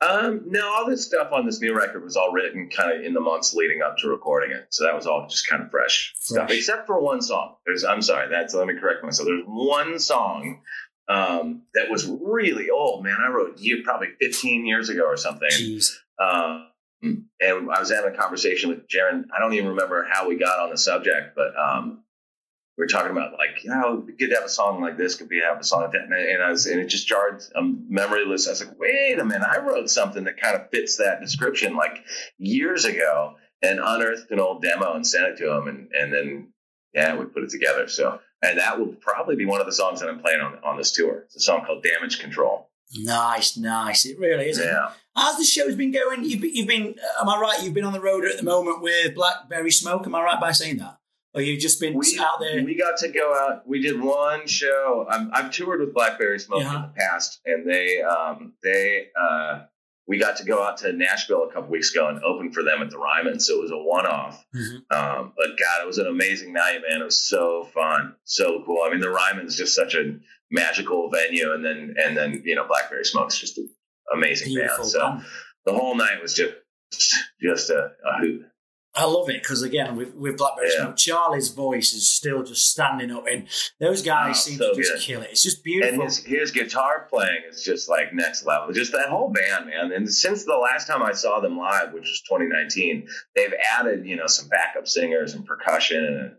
Um, 0.00 0.42
no, 0.46 0.72
all 0.72 0.88
this 0.88 1.06
stuff 1.06 1.32
on 1.32 1.46
this 1.46 1.60
new 1.60 1.74
record 1.74 2.04
was 2.04 2.16
all 2.16 2.30
written 2.30 2.68
kind 2.68 2.96
of 2.96 3.04
in 3.04 3.14
the 3.14 3.20
months 3.20 3.54
leading 3.54 3.80
up 3.82 3.96
to 3.98 4.08
recording 4.08 4.50
it, 4.50 4.66
so 4.70 4.84
that 4.84 4.94
was 4.94 5.06
all 5.06 5.26
just 5.28 5.48
kind 5.48 5.62
of 5.62 5.70
fresh, 5.70 6.12
fresh. 6.14 6.46
stuff, 6.46 6.50
except 6.50 6.86
for 6.86 7.00
one 7.00 7.22
song. 7.22 7.56
There's, 7.64 7.84
I'm 7.84 8.02
sorry, 8.02 8.28
that's 8.28 8.54
let 8.54 8.66
me 8.66 8.74
correct 8.78 9.02
myself. 9.02 9.28
There's 9.28 9.44
one 9.46 9.98
song 9.98 10.60
um, 11.08 11.62
that 11.74 11.90
was 11.90 12.06
really 12.06 12.70
old, 12.70 13.04
man. 13.04 13.16
I 13.20 13.30
wrote 13.30 13.58
you 13.58 13.82
probably 13.82 14.08
15 14.20 14.66
years 14.66 14.88
ago 14.88 15.04
or 15.04 15.16
something. 15.16 15.50
Um, 16.18 16.68
and 17.02 17.70
I 17.70 17.80
was 17.80 17.90
having 17.90 18.14
a 18.14 18.16
conversation 18.16 18.70
with 18.70 18.88
Jaren. 18.88 19.24
I 19.34 19.38
don't 19.38 19.52
even 19.52 19.70
remember 19.70 20.06
how 20.10 20.28
we 20.28 20.36
got 20.36 20.60
on 20.60 20.70
the 20.70 20.78
subject, 20.78 21.36
but 21.36 21.52
um, 21.58 22.02
we 22.78 22.82
were 22.82 22.88
talking 22.88 23.10
about 23.10 23.32
like, 23.34 23.62
you 23.62 23.70
know, 23.70 24.02
we 24.06 24.14
could 24.14 24.32
have 24.32 24.44
a 24.44 24.48
song 24.48 24.80
like 24.80 24.96
this, 24.96 25.16
could 25.16 25.28
be 25.28 25.40
have 25.40 25.60
a 25.60 25.64
song 25.64 25.82
like 25.82 25.92
that, 25.92 26.04
and, 26.04 26.14
I, 26.14 26.20
and 26.20 26.42
I 26.42 26.50
was, 26.50 26.66
and 26.66 26.80
it 26.80 26.86
just 26.86 27.06
jarred 27.06 27.42
a 27.54 27.62
memory 27.62 28.24
list. 28.24 28.48
I 28.48 28.52
was 28.52 28.64
like, 28.64 28.78
wait 28.78 29.18
a 29.18 29.24
minute, 29.24 29.46
I 29.46 29.58
wrote 29.58 29.90
something 29.90 30.24
that 30.24 30.40
kind 30.40 30.56
of 30.56 30.70
fits 30.70 30.96
that 30.96 31.20
description 31.20 31.76
like 31.76 32.04
years 32.38 32.86
ago, 32.86 33.34
and 33.62 33.80
unearthed 33.82 34.30
an 34.30 34.40
old 34.40 34.62
demo 34.62 34.94
and 34.94 35.06
sent 35.06 35.26
it 35.26 35.36
to 35.38 35.52
him, 35.52 35.68
and 35.68 35.90
and 35.92 36.12
then 36.12 36.52
yeah, 36.94 37.16
we 37.16 37.26
put 37.26 37.42
it 37.42 37.50
together. 37.50 37.88
So, 37.88 38.20
and 38.44 38.58
that 38.58 38.78
will 38.78 38.88
probably 39.00 39.36
be 39.36 39.44
one 39.46 39.60
of 39.60 39.66
the 39.66 39.72
songs 39.72 40.00
that 40.00 40.08
I'm 40.08 40.20
playing 40.20 40.40
on 40.40 40.58
on 40.64 40.76
this 40.76 40.92
tour. 40.92 41.22
It's 41.26 41.36
a 41.36 41.40
song 41.40 41.64
called 41.66 41.82
Damage 41.82 42.18
Control. 42.20 42.68
Nice, 42.96 43.56
nice. 43.56 44.04
It 44.06 44.18
really 44.18 44.48
is. 44.50 44.58
Yeah. 44.58 44.90
How's 45.16 45.38
the 45.38 45.44
show's 45.44 45.74
been 45.74 45.92
going? 45.92 46.24
You've 46.24 46.40
been, 46.42 46.54
you've 46.54 46.68
been, 46.68 46.94
am 47.20 47.28
I 47.28 47.38
right? 47.38 47.62
You've 47.62 47.74
been 47.74 47.84
on 47.84 47.92
the 47.92 48.00
road 48.00 48.24
at 48.24 48.36
the 48.36 48.42
moment 48.44 48.82
with 48.82 49.14
Blackberry 49.14 49.70
Smoke. 49.70 50.06
Am 50.06 50.14
I 50.14 50.22
right 50.22 50.40
by 50.40 50.52
saying 50.52 50.78
that? 50.78 50.98
Or 51.34 51.40
you've 51.40 51.60
just 51.60 51.80
been 51.80 51.94
We, 51.94 52.16
out 52.20 52.38
there? 52.40 52.62
we 52.64 52.76
got 52.76 52.96
to 52.98 53.08
go 53.08 53.34
out. 53.34 53.66
We 53.66 53.80
did 53.80 54.00
one 54.00 54.46
show. 54.46 55.06
I'm, 55.10 55.30
I've 55.32 55.50
toured 55.50 55.80
with 55.80 55.92
Blackberry 55.92 56.38
Smoke 56.38 56.62
Yeah. 56.62 56.76
in 56.76 56.82
the 56.82 56.88
past, 56.96 57.40
and 57.44 57.68
they 57.68 58.00
um, 58.02 58.52
they 58.62 59.08
uh, 59.20 59.62
we 60.06 60.18
got 60.18 60.36
to 60.36 60.44
go 60.44 60.62
out 60.62 60.78
to 60.78 60.92
Nashville 60.92 61.44
a 61.44 61.52
couple 61.52 61.70
weeks 61.70 61.94
ago 61.94 62.08
and 62.08 62.22
open 62.22 62.52
for 62.52 62.62
them 62.62 62.82
at 62.82 62.90
the 62.90 62.98
Ryman. 62.98 63.40
So 63.40 63.54
it 63.54 63.62
was 63.62 63.70
a 63.70 63.76
one 63.78 64.06
off. 64.06 64.44
Mhm. 64.54 64.76
Um, 64.94 65.32
but 65.36 65.58
God, 65.58 65.82
it 65.82 65.86
was 65.86 65.98
an 65.98 66.06
amazing 66.06 66.52
night, 66.52 66.80
man. 66.88 67.00
It 67.00 67.04
was 67.04 67.20
so 67.26 67.64
fun, 67.74 68.14
so 68.24 68.62
cool. 68.66 68.82
I 68.84 68.90
mean, 68.90 69.00
the 69.00 69.10
Ryman's 69.10 69.56
just 69.56 69.74
such 69.74 69.94
a 69.94 70.18
magical 70.50 71.10
venue, 71.10 71.52
and 71.52 71.64
then 71.64 71.94
and 71.96 72.16
then 72.16 72.42
you 72.44 72.54
know 72.54 72.66
Blackberry 72.66 73.04
Smoke's 73.04 73.38
just 73.38 73.56
an 73.58 73.68
amazing 74.12 74.48
Beautiful. 74.48 74.76
band. 74.78 74.90
So 74.90 75.20
the 75.64 75.72
whole 75.72 75.96
night 75.96 76.20
was 76.20 76.34
just 76.34 76.54
just 77.40 77.70
a, 77.70 77.92
a 78.04 78.18
hoot. 78.20 78.42
I 78.96 79.06
love 79.06 79.28
it 79.28 79.42
because 79.42 79.62
again, 79.62 79.96
with, 79.96 80.14
with 80.14 80.36
Blackberry 80.38 80.68
Yeah. 80.72 80.82
Smoke, 80.84 80.96
Charlie's 80.96 81.48
voice 81.48 81.92
is 81.92 82.08
still 82.08 82.44
just 82.44 82.70
standing 82.70 83.10
up, 83.10 83.24
and 83.26 83.48
those 83.80 84.02
guys 84.02 84.36
Oh, 84.36 84.40
seem 84.50 84.58
so 84.58 84.70
to 84.72 84.76
just 84.80 84.92
good. 84.92 85.00
kill 85.00 85.22
it. 85.22 85.30
It's 85.32 85.42
just 85.42 85.56
And 85.58 85.64
beautiful. 85.64 86.04
his 86.04 86.18
his 86.24 86.50
guitar 86.52 87.06
playing 87.10 87.42
is 87.50 87.64
just 87.64 87.88
like 87.88 88.14
next 88.14 88.46
level. 88.46 88.72
Just 88.72 88.92
that 88.92 89.08
whole 89.08 89.30
band, 89.32 89.66
man. 89.66 89.90
And 89.92 90.08
since 90.12 90.44
the 90.44 90.56
last 90.56 90.86
time 90.86 91.02
I 91.02 91.12
saw 91.12 91.40
them 91.40 91.58
live, 91.58 91.92
which 91.92 92.02
was 92.04 92.22
2019, 92.28 93.08
they've 93.34 93.52
added 93.78 94.06
you 94.06 94.14
know 94.16 94.26
some 94.28 94.48
backup 94.48 94.86
singers 94.86 95.34
and 95.34 95.44
percussion 95.44 96.04
and 96.04 96.32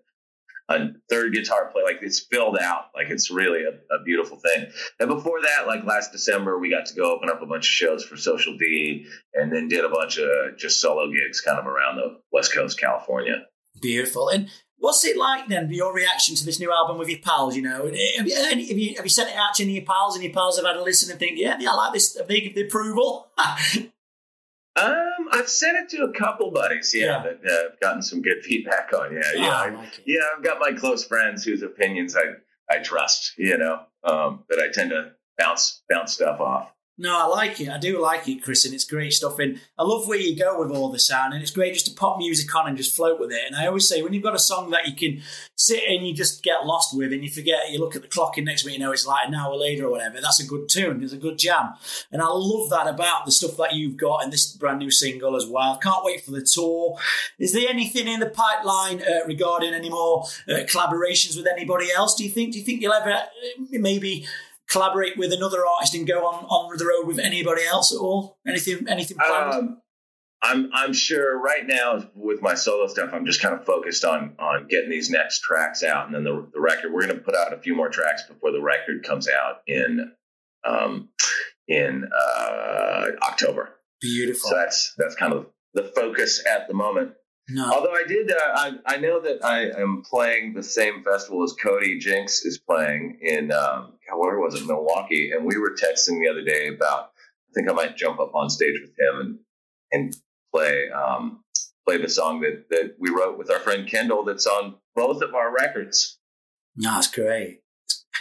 a, 0.70 0.88
third 1.10 1.34
guitar 1.34 1.70
play. 1.72 1.84
Like 1.84 2.00
it's 2.02 2.20
filled 2.20 2.58
out. 2.60 2.86
Like 2.96 3.10
it's 3.10 3.30
really 3.32 3.64
a, 3.64 3.72
a 3.94 4.04
beautiful 4.04 4.38
thing. 4.38 4.68
And 5.00 5.10
before 5.10 5.42
that, 5.42 5.68
like 5.68 5.84
last 5.86 6.12
December, 6.12 6.60
we 6.60 6.70
got 6.70 6.86
to 6.88 6.96
go 6.96 7.16
open 7.16 7.30
up 7.30 7.42
a 7.42 7.46
bunch 7.46 7.66
of 7.66 7.72
shows 7.72 8.04
for 8.04 8.18
Social 8.18 8.58
D, 8.58 9.06
and 9.34 9.52
then 9.52 9.68
did 9.68 9.86
a 9.86 9.90
bunch 9.90 10.18
of 10.18 10.58
just 10.58 10.82
solo 10.82 11.12
gigs 11.12 11.42
kind 11.42 11.60
of 11.60 11.68
around 11.68 11.98
the 11.98 12.20
West 12.32 12.54
Coast, 12.54 12.80
California. 12.80 13.46
Beautiful. 13.82 14.30
And 14.30 14.50
what's 14.78 15.04
it 15.06 15.18
like 15.18 15.48
then? 15.48 15.72
Your 15.72 15.94
reaction 15.94 16.36
to 16.36 16.46
this 16.46 16.60
new 16.60 16.72
album 16.72 16.98
with 16.98 17.10
your 17.10 17.20
pals? 17.20 17.56
You 17.56 17.64
know, 17.64 17.86
have 17.86 18.28
you, 18.28 18.36
have 18.36 18.60
you, 18.60 18.96
have 18.96 19.06
you 19.06 19.10
sent 19.10 19.30
it 19.30 19.36
out 19.36 19.56
to 19.56 19.64
any 19.64 19.74
of 19.74 19.84
your 19.84 19.86
pals, 19.86 20.16
and 20.16 20.24
your 20.24 20.34
pals 20.34 20.58
have 20.58 20.66
had 20.66 20.78
a 20.78 20.84
listen 20.84 21.12
and 21.12 21.20
think, 21.20 21.38
yeah, 21.38 21.58
yeah, 21.60 21.72
I 21.72 21.76
like 21.76 21.94
this. 21.94 22.18
Have 22.18 22.28
they 22.28 22.42
give 22.42 22.56
the 22.56 22.66
approval? 22.68 23.28
Um, 24.77 25.29
I've 25.32 25.48
sent 25.48 25.77
it 25.77 25.89
to 25.98 26.03
a 26.03 26.12
couple 26.13 26.51
buddies, 26.51 26.94
yeah, 26.94 27.05
Yeah. 27.05 27.24
that 27.24 27.50
uh, 27.50 27.63
have 27.70 27.79
gotten 27.79 28.01
some 28.01 28.22
good 28.22 28.44
feedback 28.44 28.91
on. 28.94 29.13
Yeah, 29.13 29.22
yeah, 29.36 29.50
Ah, 29.50 29.63
I 29.63 29.70
like 29.70 30.01
yeah. 30.05 30.20
I've 30.36 30.44
got 30.44 30.60
my 30.60 30.74
close 30.74 31.05
friends 31.05 31.44
whose 31.46 31.62
opinions 31.63 32.15
I 32.17 32.24
I 32.70 32.79
trust, 32.79 33.34
you 33.38 33.58
know, 33.58 33.79
um, 34.03 34.44
that 34.50 34.60
I 34.60 34.70
tend 34.74 34.89
to 34.89 35.13
bounce 35.38 35.82
bounce 35.89 36.13
stuff 36.13 36.41
off. 36.41 36.75
No, 36.98 37.25
I 37.25 37.25
like 37.25 37.60
it. 37.60 37.68
I 37.68 37.78
do 37.78 38.02
like 38.02 38.25
it, 38.30 38.42
Chris, 38.42 38.64
and 38.64 38.74
it's 38.74 38.86
great 38.86 39.12
stuff. 39.12 39.38
And 39.40 39.60
I 39.78 39.84
love 39.84 40.08
where 40.08 40.18
you 40.18 40.34
go 40.34 40.58
with 40.58 40.72
all 40.72 40.90
the 40.90 41.00
sound, 41.00 41.34
and 41.34 41.42
it's 41.42 41.52
great 41.52 41.74
just 41.74 41.88
to 41.88 41.94
pop 41.94 42.18
music 42.18 42.54
on 42.56 42.70
and 42.70 42.78
just 42.78 42.96
float 42.96 43.20
with 43.20 43.34
it. 43.34 43.42
And 43.46 43.54
I 43.54 43.68
always 43.68 43.88
say, 43.88 44.02
when 44.02 44.14
you've 44.14 44.24
got 44.24 44.34
a 44.34 44.40
song 44.40 44.70
that 44.70 44.88
you 44.88 44.96
can 44.96 45.22
sit 45.58 45.84
and 45.90 46.08
you 46.08 46.14
just 46.14 46.42
get 46.42 46.66
lost 46.66 46.96
with, 46.96 47.12
and 47.12 47.22
you 47.22 47.30
forget, 47.30 47.70
you 47.70 47.80
look 47.80 47.98
at 47.98 48.02
the 48.02 48.08
clock, 48.08 48.38
and 48.38 48.46
next 48.46 48.64
minute 48.64 48.80
you 48.80 48.86
know 48.86 48.94
it's 48.94 49.06
like 49.06 49.28
an 49.28 49.36
hour 49.36 49.58
later 49.58 49.88
or 49.88 49.92
whatever. 49.92 50.22
That's 50.22 50.40
a 50.40 50.48
good 50.48 50.70
tune. 50.70 51.04
It's 51.04 51.12
a 51.12 51.18
good 51.18 51.38
jam, 51.38 51.74
and 52.14 52.22
I 52.22 52.28
love 52.30 52.70
that 52.70 52.88
about 52.88 53.25
the 53.25 53.34
stuff 53.34 53.58
that 53.58 53.74
you've 53.74 53.98
got 53.98 54.24
in 54.24 54.30
this 54.30 54.54
brand 54.56 54.80
new 54.80 54.92
single 54.92 55.36
as 55.36 55.46
well. 55.46 55.78
Can't 55.78 56.06
wait 56.06 56.24
for 56.24 56.32
the 56.32 56.44
tour. 56.44 56.98
Is 57.38 57.52
there 57.52 57.68
anything 57.70 58.08
in 58.08 58.22
the 58.22 58.30
pipeline 58.30 59.02
uh, 59.02 59.25
regarding 59.28 59.74
any 59.74 59.90
more 59.90 60.24
uh, 60.48 60.64
collaborations 60.64 61.36
with 61.36 61.46
anybody 61.46 61.92
else? 61.92 62.16
Do 62.16 62.24
you 62.24 62.30
think? 62.30 62.54
Do 62.54 62.60
you 62.60 62.64
think 62.64 62.82
you'll 62.82 62.94
ever 62.94 63.12
uh, 63.12 63.25
maybe? 63.72 64.25
Collaborate 64.70 65.18
with 65.18 65.32
another 65.32 65.66
artist 65.66 65.94
and 65.96 66.08
go 66.08 66.26
on 66.26 66.46
on 66.46 66.78
the 66.78 66.86
road 66.86 67.08
with 67.08 67.20
anybody 67.20 67.64
else 67.66 67.94
at 67.94 68.00
all? 68.00 68.38
Anything 68.48 68.88
anything 68.88 69.18
planned? 69.18 69.54
Um, 69.54 69.82
I'm 70.42 70.70
I'm 70.74 70.94
sure 70.94 71.40
right 71.40 71.66
now 71.66 72.08
with 72.14 72.42
my 72.42 72.54
solo 72.54 72.88
stuff, 72.88 73.12
I'm 73.14 73.26
just 73.26 73.42
kind 73.42 73.56
of 73.56 73.66
focused 73.66 74.06
on 74.06 74.36
on 74.38 74.68
getting 74.68 74.90
these 74.90 75.10
next 75.10 75.40
tracks 75.40 75.84
out, 75.84 76.06
and 76.06 76.16
then 76.16 76.24
the, 76.24 76.48
the 76.54 76.60
record. 76.60 76.94
We're 76.94 77.06
going 77.06 77.18
to 77.18 77.24
put 77.24 77.36
out 77.36 77.54
a 77.54 77.58
few 77.58 77.76
more 77.76 77.90
tracks 77.90 78.24
before 78.28 78.52
the 78.52 78.62
record 78.62 79.04
comes 79.04 79.28
out 79.28 79.62
in 79.68 80.12
um 80.64 81.10
in 81.68 82.08
uh 82.16 83.08
October. 83.24 83.72
Beautiful. 84.02 84.50
So 84.50 84.56
that's 84.56 84.94
that's 84.98 85.16
kind 85.16 85.34
of 85.34 85.48
the 85.74 85.84
focus 85.96 86.44
at 86.50 86.68
the 86.68 86.74
moment. 86.74 87.14
No. 87.50 87.72
Although 87.72 87.94
I 87.94 88.04
did, 88.08 88.32
uh, 88.32 88.36
I, 88.38 88.74
I 88.86 88.98
know 88.98 89.22
that 89.22 89.44
I 89.44 89.70
am 89.80 90.04
playing 90.04 90.54
the 90.54 90.64
same 90.64 91.04
festival 91.04 91.44
as 91.44 91.54
Cody 91.54 92.00
Jinks 92.00 92.44
is 92.44 92.58
playing 92.58 93.20
in, 93.22 93.52
um, 93.52 93.94
where 94.16 94.40
was 94.40 94.60
it, 94.60 94.66
Milwaukee? 94.66 95.32
And 95.32 95.46
we 95.46 95.58
were 95.58 95.75
texting 95.75 96.20
the 96.20 96.30
other 96.30 96.44
day 96.44 96.68
about, 96.68 97.12
I 97.50 97.54
think 97.54 97.70
I 97.70 97.74
might 97.74 97.96
jump 97.96 98.20
up 98.20 98.34
on 98.36 98.50
stage 98.50 98.80
with 98.82 98.92
him 98.98 99.20
and 99.20 99.40
and 99.92 100.16
play 100.54 100.90
um, 100.90 101.44
play 101.88 102.02
the 102.02 102.10
song 102.10 102.42
that 102.42 102.70
that 102.70 102.96
we 103.00 103.10
wrote 103.10 103.38
with 103.38 103.52
our 103.52 103.60
friend 103.60 103.88
Kendall 103.88 104.24
that's 104.24 104.48
on 104.48 104.75
both 104.96 105.22
of 105.22 105.34
our 105.34 105.54
records. 105.54 106.18
No, 106.75 106.92
that's 106.96 107.12
great. 107.12 107.62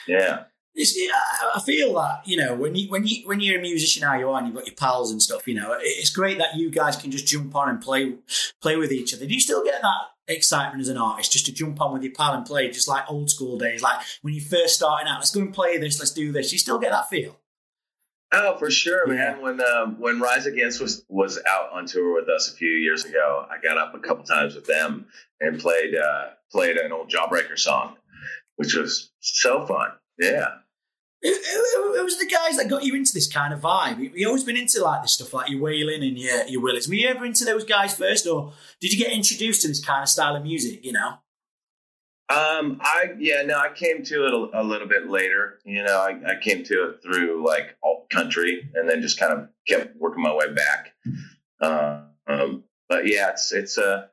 Yeah, 0.06 0.44
It's, 0.44 0.53
I 0.76 1.52
I 1.54 1.60
feel 1.64 1.94
that 1.94 2.22
you 2.26 2.36
know 2.36 2.54
when 2.54 2.74
you 2.74 2.88
when 2.90 3.06
you 3.06 3.26
when 3.26 3.40
you're 3.40 3.58
a 3.58 3.62
musician 3.62 4.02
how 4.02 4.18
you 4.18 4.28
are 4.30 4.38
and 4.38 4.46
you've 4.48 4.56
got 4.56 4.66
your 4.66 4.74
pals 4.74 5.10
and 5.12 5.22
stuff. 5.22 5.46
You 5.46 5.54
know, 5.54 5.76
it's 5.80 6.10
great 6.10 6.38
that 6.38 6.56
you 6.56 6.70
guys 6.70 6.96
can 6.96 7.10
just 7.10 7.26
jump 7.26 7.54
on 7.54 7.68
and 7.68 7.80
play 7.80 8.14
play 8.60 8.76
with 8.76 8.92
each 8.92 9.14
other. 9.14 9.26
Do 9.26 9.34
you 9.34 9.40
still 9.40 9.64
get 9.64 9.80
that 9.82 9.94
excitement 10.26 10.80
as 10.80 10.88
an 10.88 10.96
artist 10.96 11.32
just 11.32 11.46
to 11.46 11.52
jump 11.52 11.80
on 11.80 11.92
with 11.92 12.02
your 12.02 12.12
pal 12.12 12.32
and 12.34 12.44
play 12.46 12.70
just 12.70 12.88
like 12.88 13.04
old 13.10 13.30
school 13.30 13.58
days, 13.58 13.82
like 13.82 14.00
when 14.22 14.34
you 14.34 14.40
first 14.40 14.74
starting 14.76 15.06
out? 15.08 15.18
Let's 15.18 15.30
go 15.34 15.40
and 15.42 15.54
play 15.54 15.78
this. 15.78 15.98
Let's 16.00 16.12
do 16.12 16.32
this. 16.32 16.52
You 16.52 16.58
still 16.58 16.78
get 16.78 16.90
that 16.90 17.08
feel? 17.08 17.38
Oh, 18.32 18.56
for 18.58 18.68
sure, 18.68 19.06
Yeah. 19.14 19.34
man. 19.34 19.42
When 19.42 19.60
um, 19.60 20.00
when 20.00 20.18
Rise 20.20 20.46
Against 20.46 20.80
was 20.80 21.04
was 21.08 21.38
out 21.48 21.70
on 21.72 21.86
tour 21.86 22.14
with 22.14 22.28
us 22.28 22.52
a 22.52 22.56
few 22.56 22.70
years 22.70 23.04
ago, 23.04 23.46
I 23.48 23.60
got 23.62 23.78
up 23.78 23.94
a 23.94 24.00
couple 24.00 24.24
times 24.24 24.56
with 24.56 24.66
them 24.66 25.06
and 25.40 25.60
played 25.60 25.94
uh, 25.94 26.30
played 26.50 26.76
an 26.78 26.90
old 26.90 27.10
Jawbreaker 27.10 27.56
song, 27.56 27.96
which 28.56 28.74
was 28.74 29.12
so 29.20 29.64
fun. 29.66 29.90
Yeah. 30.18 30.46
Who, 31.24 32.04
was 32.04 32.18
the 32.18 32.26
guys 32.26 32.58
that 32.58 32.68
got 32.68 32.84
you 32.84 32.94
into 32.94 33.14
this 33.14 33.32
kind 33.32 33.54
of 33.54 33.60
vibe? 33.60 34.14
You, 34.14 34.28
always 34.28 34.44
been 34.44 34.58
into 34.58 34.82
like 34.82 35.00
this 35.02 35.12
stuff, 35.12 35.32
like 35.32 35.48
your 35.48 35.60
Waylon 35.60 36.06
and 36.06 36.18
your 36.18 36.44
your 36.46 36.60
Willies. 36.60 36.86
Were 36.86 36.94
you 36.94 37.08
ever 37.08 37.24
into 37.24 37.46
those 37.46 37.64
guys 37.64 37.96
first, 37.96 38.26
or 38.26 38.52
did 38.80 38.92
you 38.92 38.98
get 39.02 39.10
introduced 39.10 39.62
to 39.62 39.68
this 39.68 39.82
kind 39.82 40.02
of 40.02 40.08
style 40.10 40.36
of 40.36 40.42
music? 40.42 40.84
You 40.84 40.92
know, 40.92 41.14
Um, 42.28 42.78
I 42.82 43.14
yeah, 43.18 43.42
no, 43.42 43.58
I 43.58 43.70
came 43.74 44.02
to 44.04 44.26
it 44.26 44.32
a, 44.34 44.60
a 44.60 44.62
little 44.62 44.88
bit 44.88 45.08
later. 45.08 45.60
You 45.64 45.82
know, 45.82 45.98
I, 45.98 46.32
I 46.32 46.40
came 46.40 46.64
to 46.64 46.88
it 46.88 47.02
through 47.02 47.44
like 47.46 47.76
alt 47.82 48.10
country, 48.10 48.70
and 48.74 48.88
then 48.88 49.02
just 49.02 49.18
kind 49.18 49.32
of 49.32 49.48
kept 49.68 49.96
working 49.96 50.22
my 50.22 50.34
way 50.34 50.52
back. 50.52 50.94
Uh, 51.60 52.02
um, 52.26 52.64
but 52.88 53.06
yeah, 53.06 53.30
it's 53.30 53.52
it's 53.52 53.78
a 53.78 54.10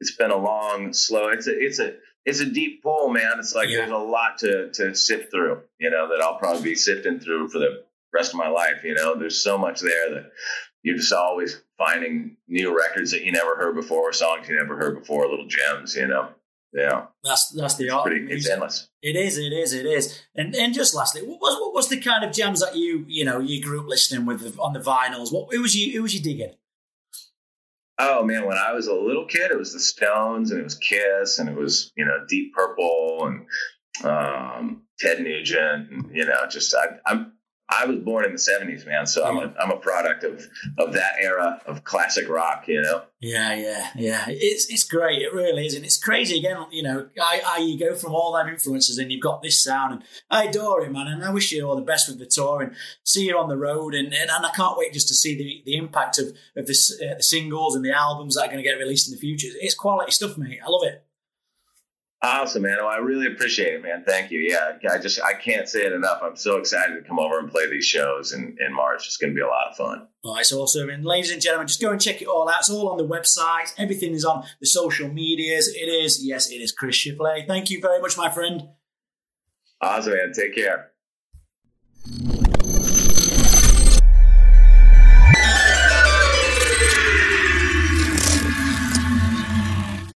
it's 0.00 0.16
been 0.16 0.30
a 0.30 0.36
long, 0.36 0.92
slow. 0.92 1.28
It's 1.28 1.46
a 1.46 1.58
it's 1.58 1.78
a 1.78 1.94
it's 2.24 2.40
a 2.40 2.46
deep 2.46 2.82
pool, 2.82 3.08
man. 3.08 3.34
It's 3.38 3.54
like 3.54 3.68
Yeah. 3.68 3.78
there's 3.78 3.90
a 3.90 3.96
lot 3.96 4.38
to 4.38 4.70
to 4.72 4.94
sift 4.94 5.30
through. 5.30 5.62
You 5.78 5.90
know, 5.90 6.08
that 6.08 6.20
I'll 6.22 6.38
probably 6.38 6.62
be 6.62 6.74
sifting 6.74 7.18
through 7.20 7.48
for 7.48 7.58
the 7.58 7.84
rest 8.12 8.32
of 8.32 8.38
my 8.38 8.48
life. 8.48 8.84
You 8.84 8.94
know, 8.94 9.14
there's 9.18 9.38
so 9.42 9.58
much 9.58 9.80
there 9.80 10.14
that 10.14 10.32
you're 10.82 10.96
just 10.96 11.12
always 11.12 11.62
finding 11.78 12.36
new 12.48 12.76
records 12.76 13.12
that 13.12 13.24
you 13.24 13.32
never 13.32 13.56
heard 13.56 13.74
before, 13.74 14.12
songs 14.12 14.48
you 14.48 14.56
never 14.56 14.76
heard 14.76 14.98
before, 14.98 15.28
little 15.28 15.46
gems. 15.46 15.96
You 15.96 16.08
know, 16.08 16.28
yeah. 16.72 17.06
that's 17.24 17.50
that's 17.50 17.76
the 17.76 17.90
art. 17.90 18.06
of 18.06 18.12
Pretty, 18.12 18.32
it's 18.32 18.48
endless. 18.48 18.88
It 19.02 19.16
is, 19.16 19.38
it 19.38 19.52
is, 19.52 19.72
it 19.72 19.86
is. 19.86 20.22
And 20.34 20.54
and 20.54 20.74
just 20.74 20.94
lastly, 20.94 21.22
what 21.22 21.40
was 21.40 21.60
what 21.60 21.74
was 21.74 21.88
the 21.88 22.00
kind 22.00 22.24
of 22.24 22.32
jams 22.32 22.60
that 22.60 22.76
you 22.76 23.04
you 23.08 23.24
know 23.24 23.40
you 23.40 23.62
grew 23.62 23.80
up 23.80 23.88
listening 23.88 24.26
with 24.26 24.58
on 24.58 24.72
the 24.72 24.80
vinyls? 24.80 25.32
What 25.32 25.52
who 25.52 25.62
was 25.62 25.74
you 25.74 25.92
who 25.92 26.02
was 26.02 26.14
you 26.14 26.22
digging? 26.22 26.54
Oh 28.04 28.24
man, 28.24 28.46
when 28.46 28.58
I 28.58 28.72
was 28.72 28.88
a 28.88 28.94
little 28.94 29.26
kid, 29.26 29.50
it 29.50 29.58
was 29.58 29.72
the 29.72 29.80
Stones 29.80 30.50
and 30.50 30.60
it 30.60 30.64
was 30.64 30.74
Kiss 30.74 31.38
and 31.38 31.48
it 31.48 31.56
was 31.56 31.92
you 31.96 32.04
know 32.04 32.24
Deep 32.28 32.52
Purple 32.52 33.26
and 33.26 33.46
um, 34.04 34.82
Ted 34.98 35.20
Nugent. 35.20 35.90
And, 35.90 36.10
you 36.14 36.24
know, 36.24 36.46
just 36.48 36.74
I, 36.74 36.98
I'm 37.06 37.32
I 37.68 37.86
was 37.86 37.98
born 37.98 38.24
in 38.24 38.32
the 38.32 38.38
'70s, 38.38 38.86
man. 38.86 39.06
So 39.06 39.24
I'm 39.24 39.36
a 39.38 39.54
I'm 39.58 39.70
a 39.70 39.76
product 39.76 40.24
of 40.24 40.46
of 40.78 40.92
that 40.92 41.14
era 41.20 41.60
of 41.66 41.84
classic 41.84 42.28
rock. 42.28 42.64
You 42.68 42.82
know. 42.82 43.02
Yeah, 43.20 43.54
yeah, 43.54 43.90
yeah. 43.94 44.24
It's 44.28 44.70
it's 44.70 44.84
great. 44.84 45.22
It 45.22 45.32
really 45.32 45.66
is, 45.66 45.74
and 45.74 45.84
it's 45.84 45.96
crazy. 45.96 46.38
Again, 46.38 46.66
you 46.70 46.82
know, 46.82 47.08
I, 47.20 47.40
I 47.46 47.58
you 47.58 47.78
go 47.78 47.94
from 47.94 48.14
all 48.14 48.32
them 48.32 48.48
influences, 48.48 48.98
and 48.98 49.10
you've 49.10 49.22
got 49.22 49.42
this 49.42 49.62
sound, 49.62 49.94
and 49.94 50.02
I 50.30 50.44
adore 50.44 50.82
it, 50.82 50.92
man. 50.92 51.06
And 51.06 51.24
I 51.24 51.30
wish 51.30 51.52
you 51.52 51.66
all 51.66 51.76
the 51.76 51.82
best 51.82 52.08
with 52.08 52.18
the 52.18 52.26
tour, 52.26 52.62
and 52.62 52.74
see 53.04 53.26
you 53.26 53.38
on 53.38 53.48
the 53.48 53.56
road, 53.56 53.94
and 53.94 54.12
and, 54.12 54.30
and 54.30 54.46
I 54.46 54.50
can't 54.50 54.76
wait 54.76 54.92
just 54.92 55.08
to 55.08 55.14
see 55.14 55.36
the, 55.36 55.62
the 55.64 55.76
impact 55.76 56.18
of 56.18 56.28
of 56.56 56.66
this 56.66 57.00
uh, 57.00 57.14
the 57.16 57.22
singles 57.22 57.74
and 57.74 57.84
the 57.84 57.92
albums 57.92 58.34
that 58.34 58.42
are 58.42 58.48
going 58.48 58.58
to 58.58 58.68
get 58.68 58.78
released 58.78 59.08
in 59.08 59.14
the 59.14 59.20
future. 59.20 59.48
It's 59.60 59.74
quality 59.74 60.10
stuff, 60.10 60.36
mate. 60.36 60.60
I 60.64 60.68
love 60.68 60.84
it. 60.84 61.04
Awesome, 62.24 62.62
man. 62.62 62.76
Well, 62.78 62.88
I 62.88 62.98
really 62.98 63.26
appreciate 63.26 63.74
it, 63.74 63.82
man. 63.82 64.04
Thank 64.06 64.30
you. 64.30 64.38
Yeah, 64.38 64.78
I 64.88 64.98
just 64.98 65.20
I 65.20 65.34
can't 65.34 65.68
say 65.68 65.80
it 65.80 65.92
enough. 65.92 66.20
I'm 66.22 66.36
so 66.36 66.58
excited 66.58 66.94
to 66.94 67.02
come 67.02 67.18
over 67.18 67.40
and 67.40 67.50
play 67.50 67.68
these 67.68 67.84
shows 67.84 68.32
in, 68.32 68.56
in 68.64 68.72
March. 68.72 69.08
It's 69.08 69.16
going 69.16 69.32
to 69.32 69.34
be 69.34 69.40
a 69.40 69.48
lot 69.48 69.70
of 69.70 69.76
fun. 69.76 70.06
Oh, 70.24 70.36
it's 70.36 70.52
awesome. 70.52 70.88
And 70.88 71.04
ladies 71.04 71.32
and 71.32 71.42
gentlemen, 71.42 71.66
just 71.66 71.80
go 71.80 71.90
and 71.90 72.00
check 72.00 72.22
it 72.22 72.28
all 72.28 72.48
out. 72.48 72.60
It's 72.60 72.70
all 72.70 72.90
on 72.90 72.96
the 72.96 73.08
website. 73.08 73.74
Everything 73.76 74.12
is 74.12 74.24
on 74.24 74.44
the 74.60 74.66
social 74.66 75.08
medias. 75.08 75.66
It 75.66 75.88
is, 75.88 76.24
yes, 76.24 76.48
it 76.48 76.60
is 76.60 76.70
Chris 76.70 76.94
Shiflett. 76.94 77.48
Thank 77.48 77.70
you 77.70 77.80
very 77.80 78.00
much, 78.00 78.16
my 78.16 78.30
friend. 78.30 78.68
Awesome, 79.80 80.12
man. 80.12 80.32
Take 80.32 80.54
care. 80.54 80.92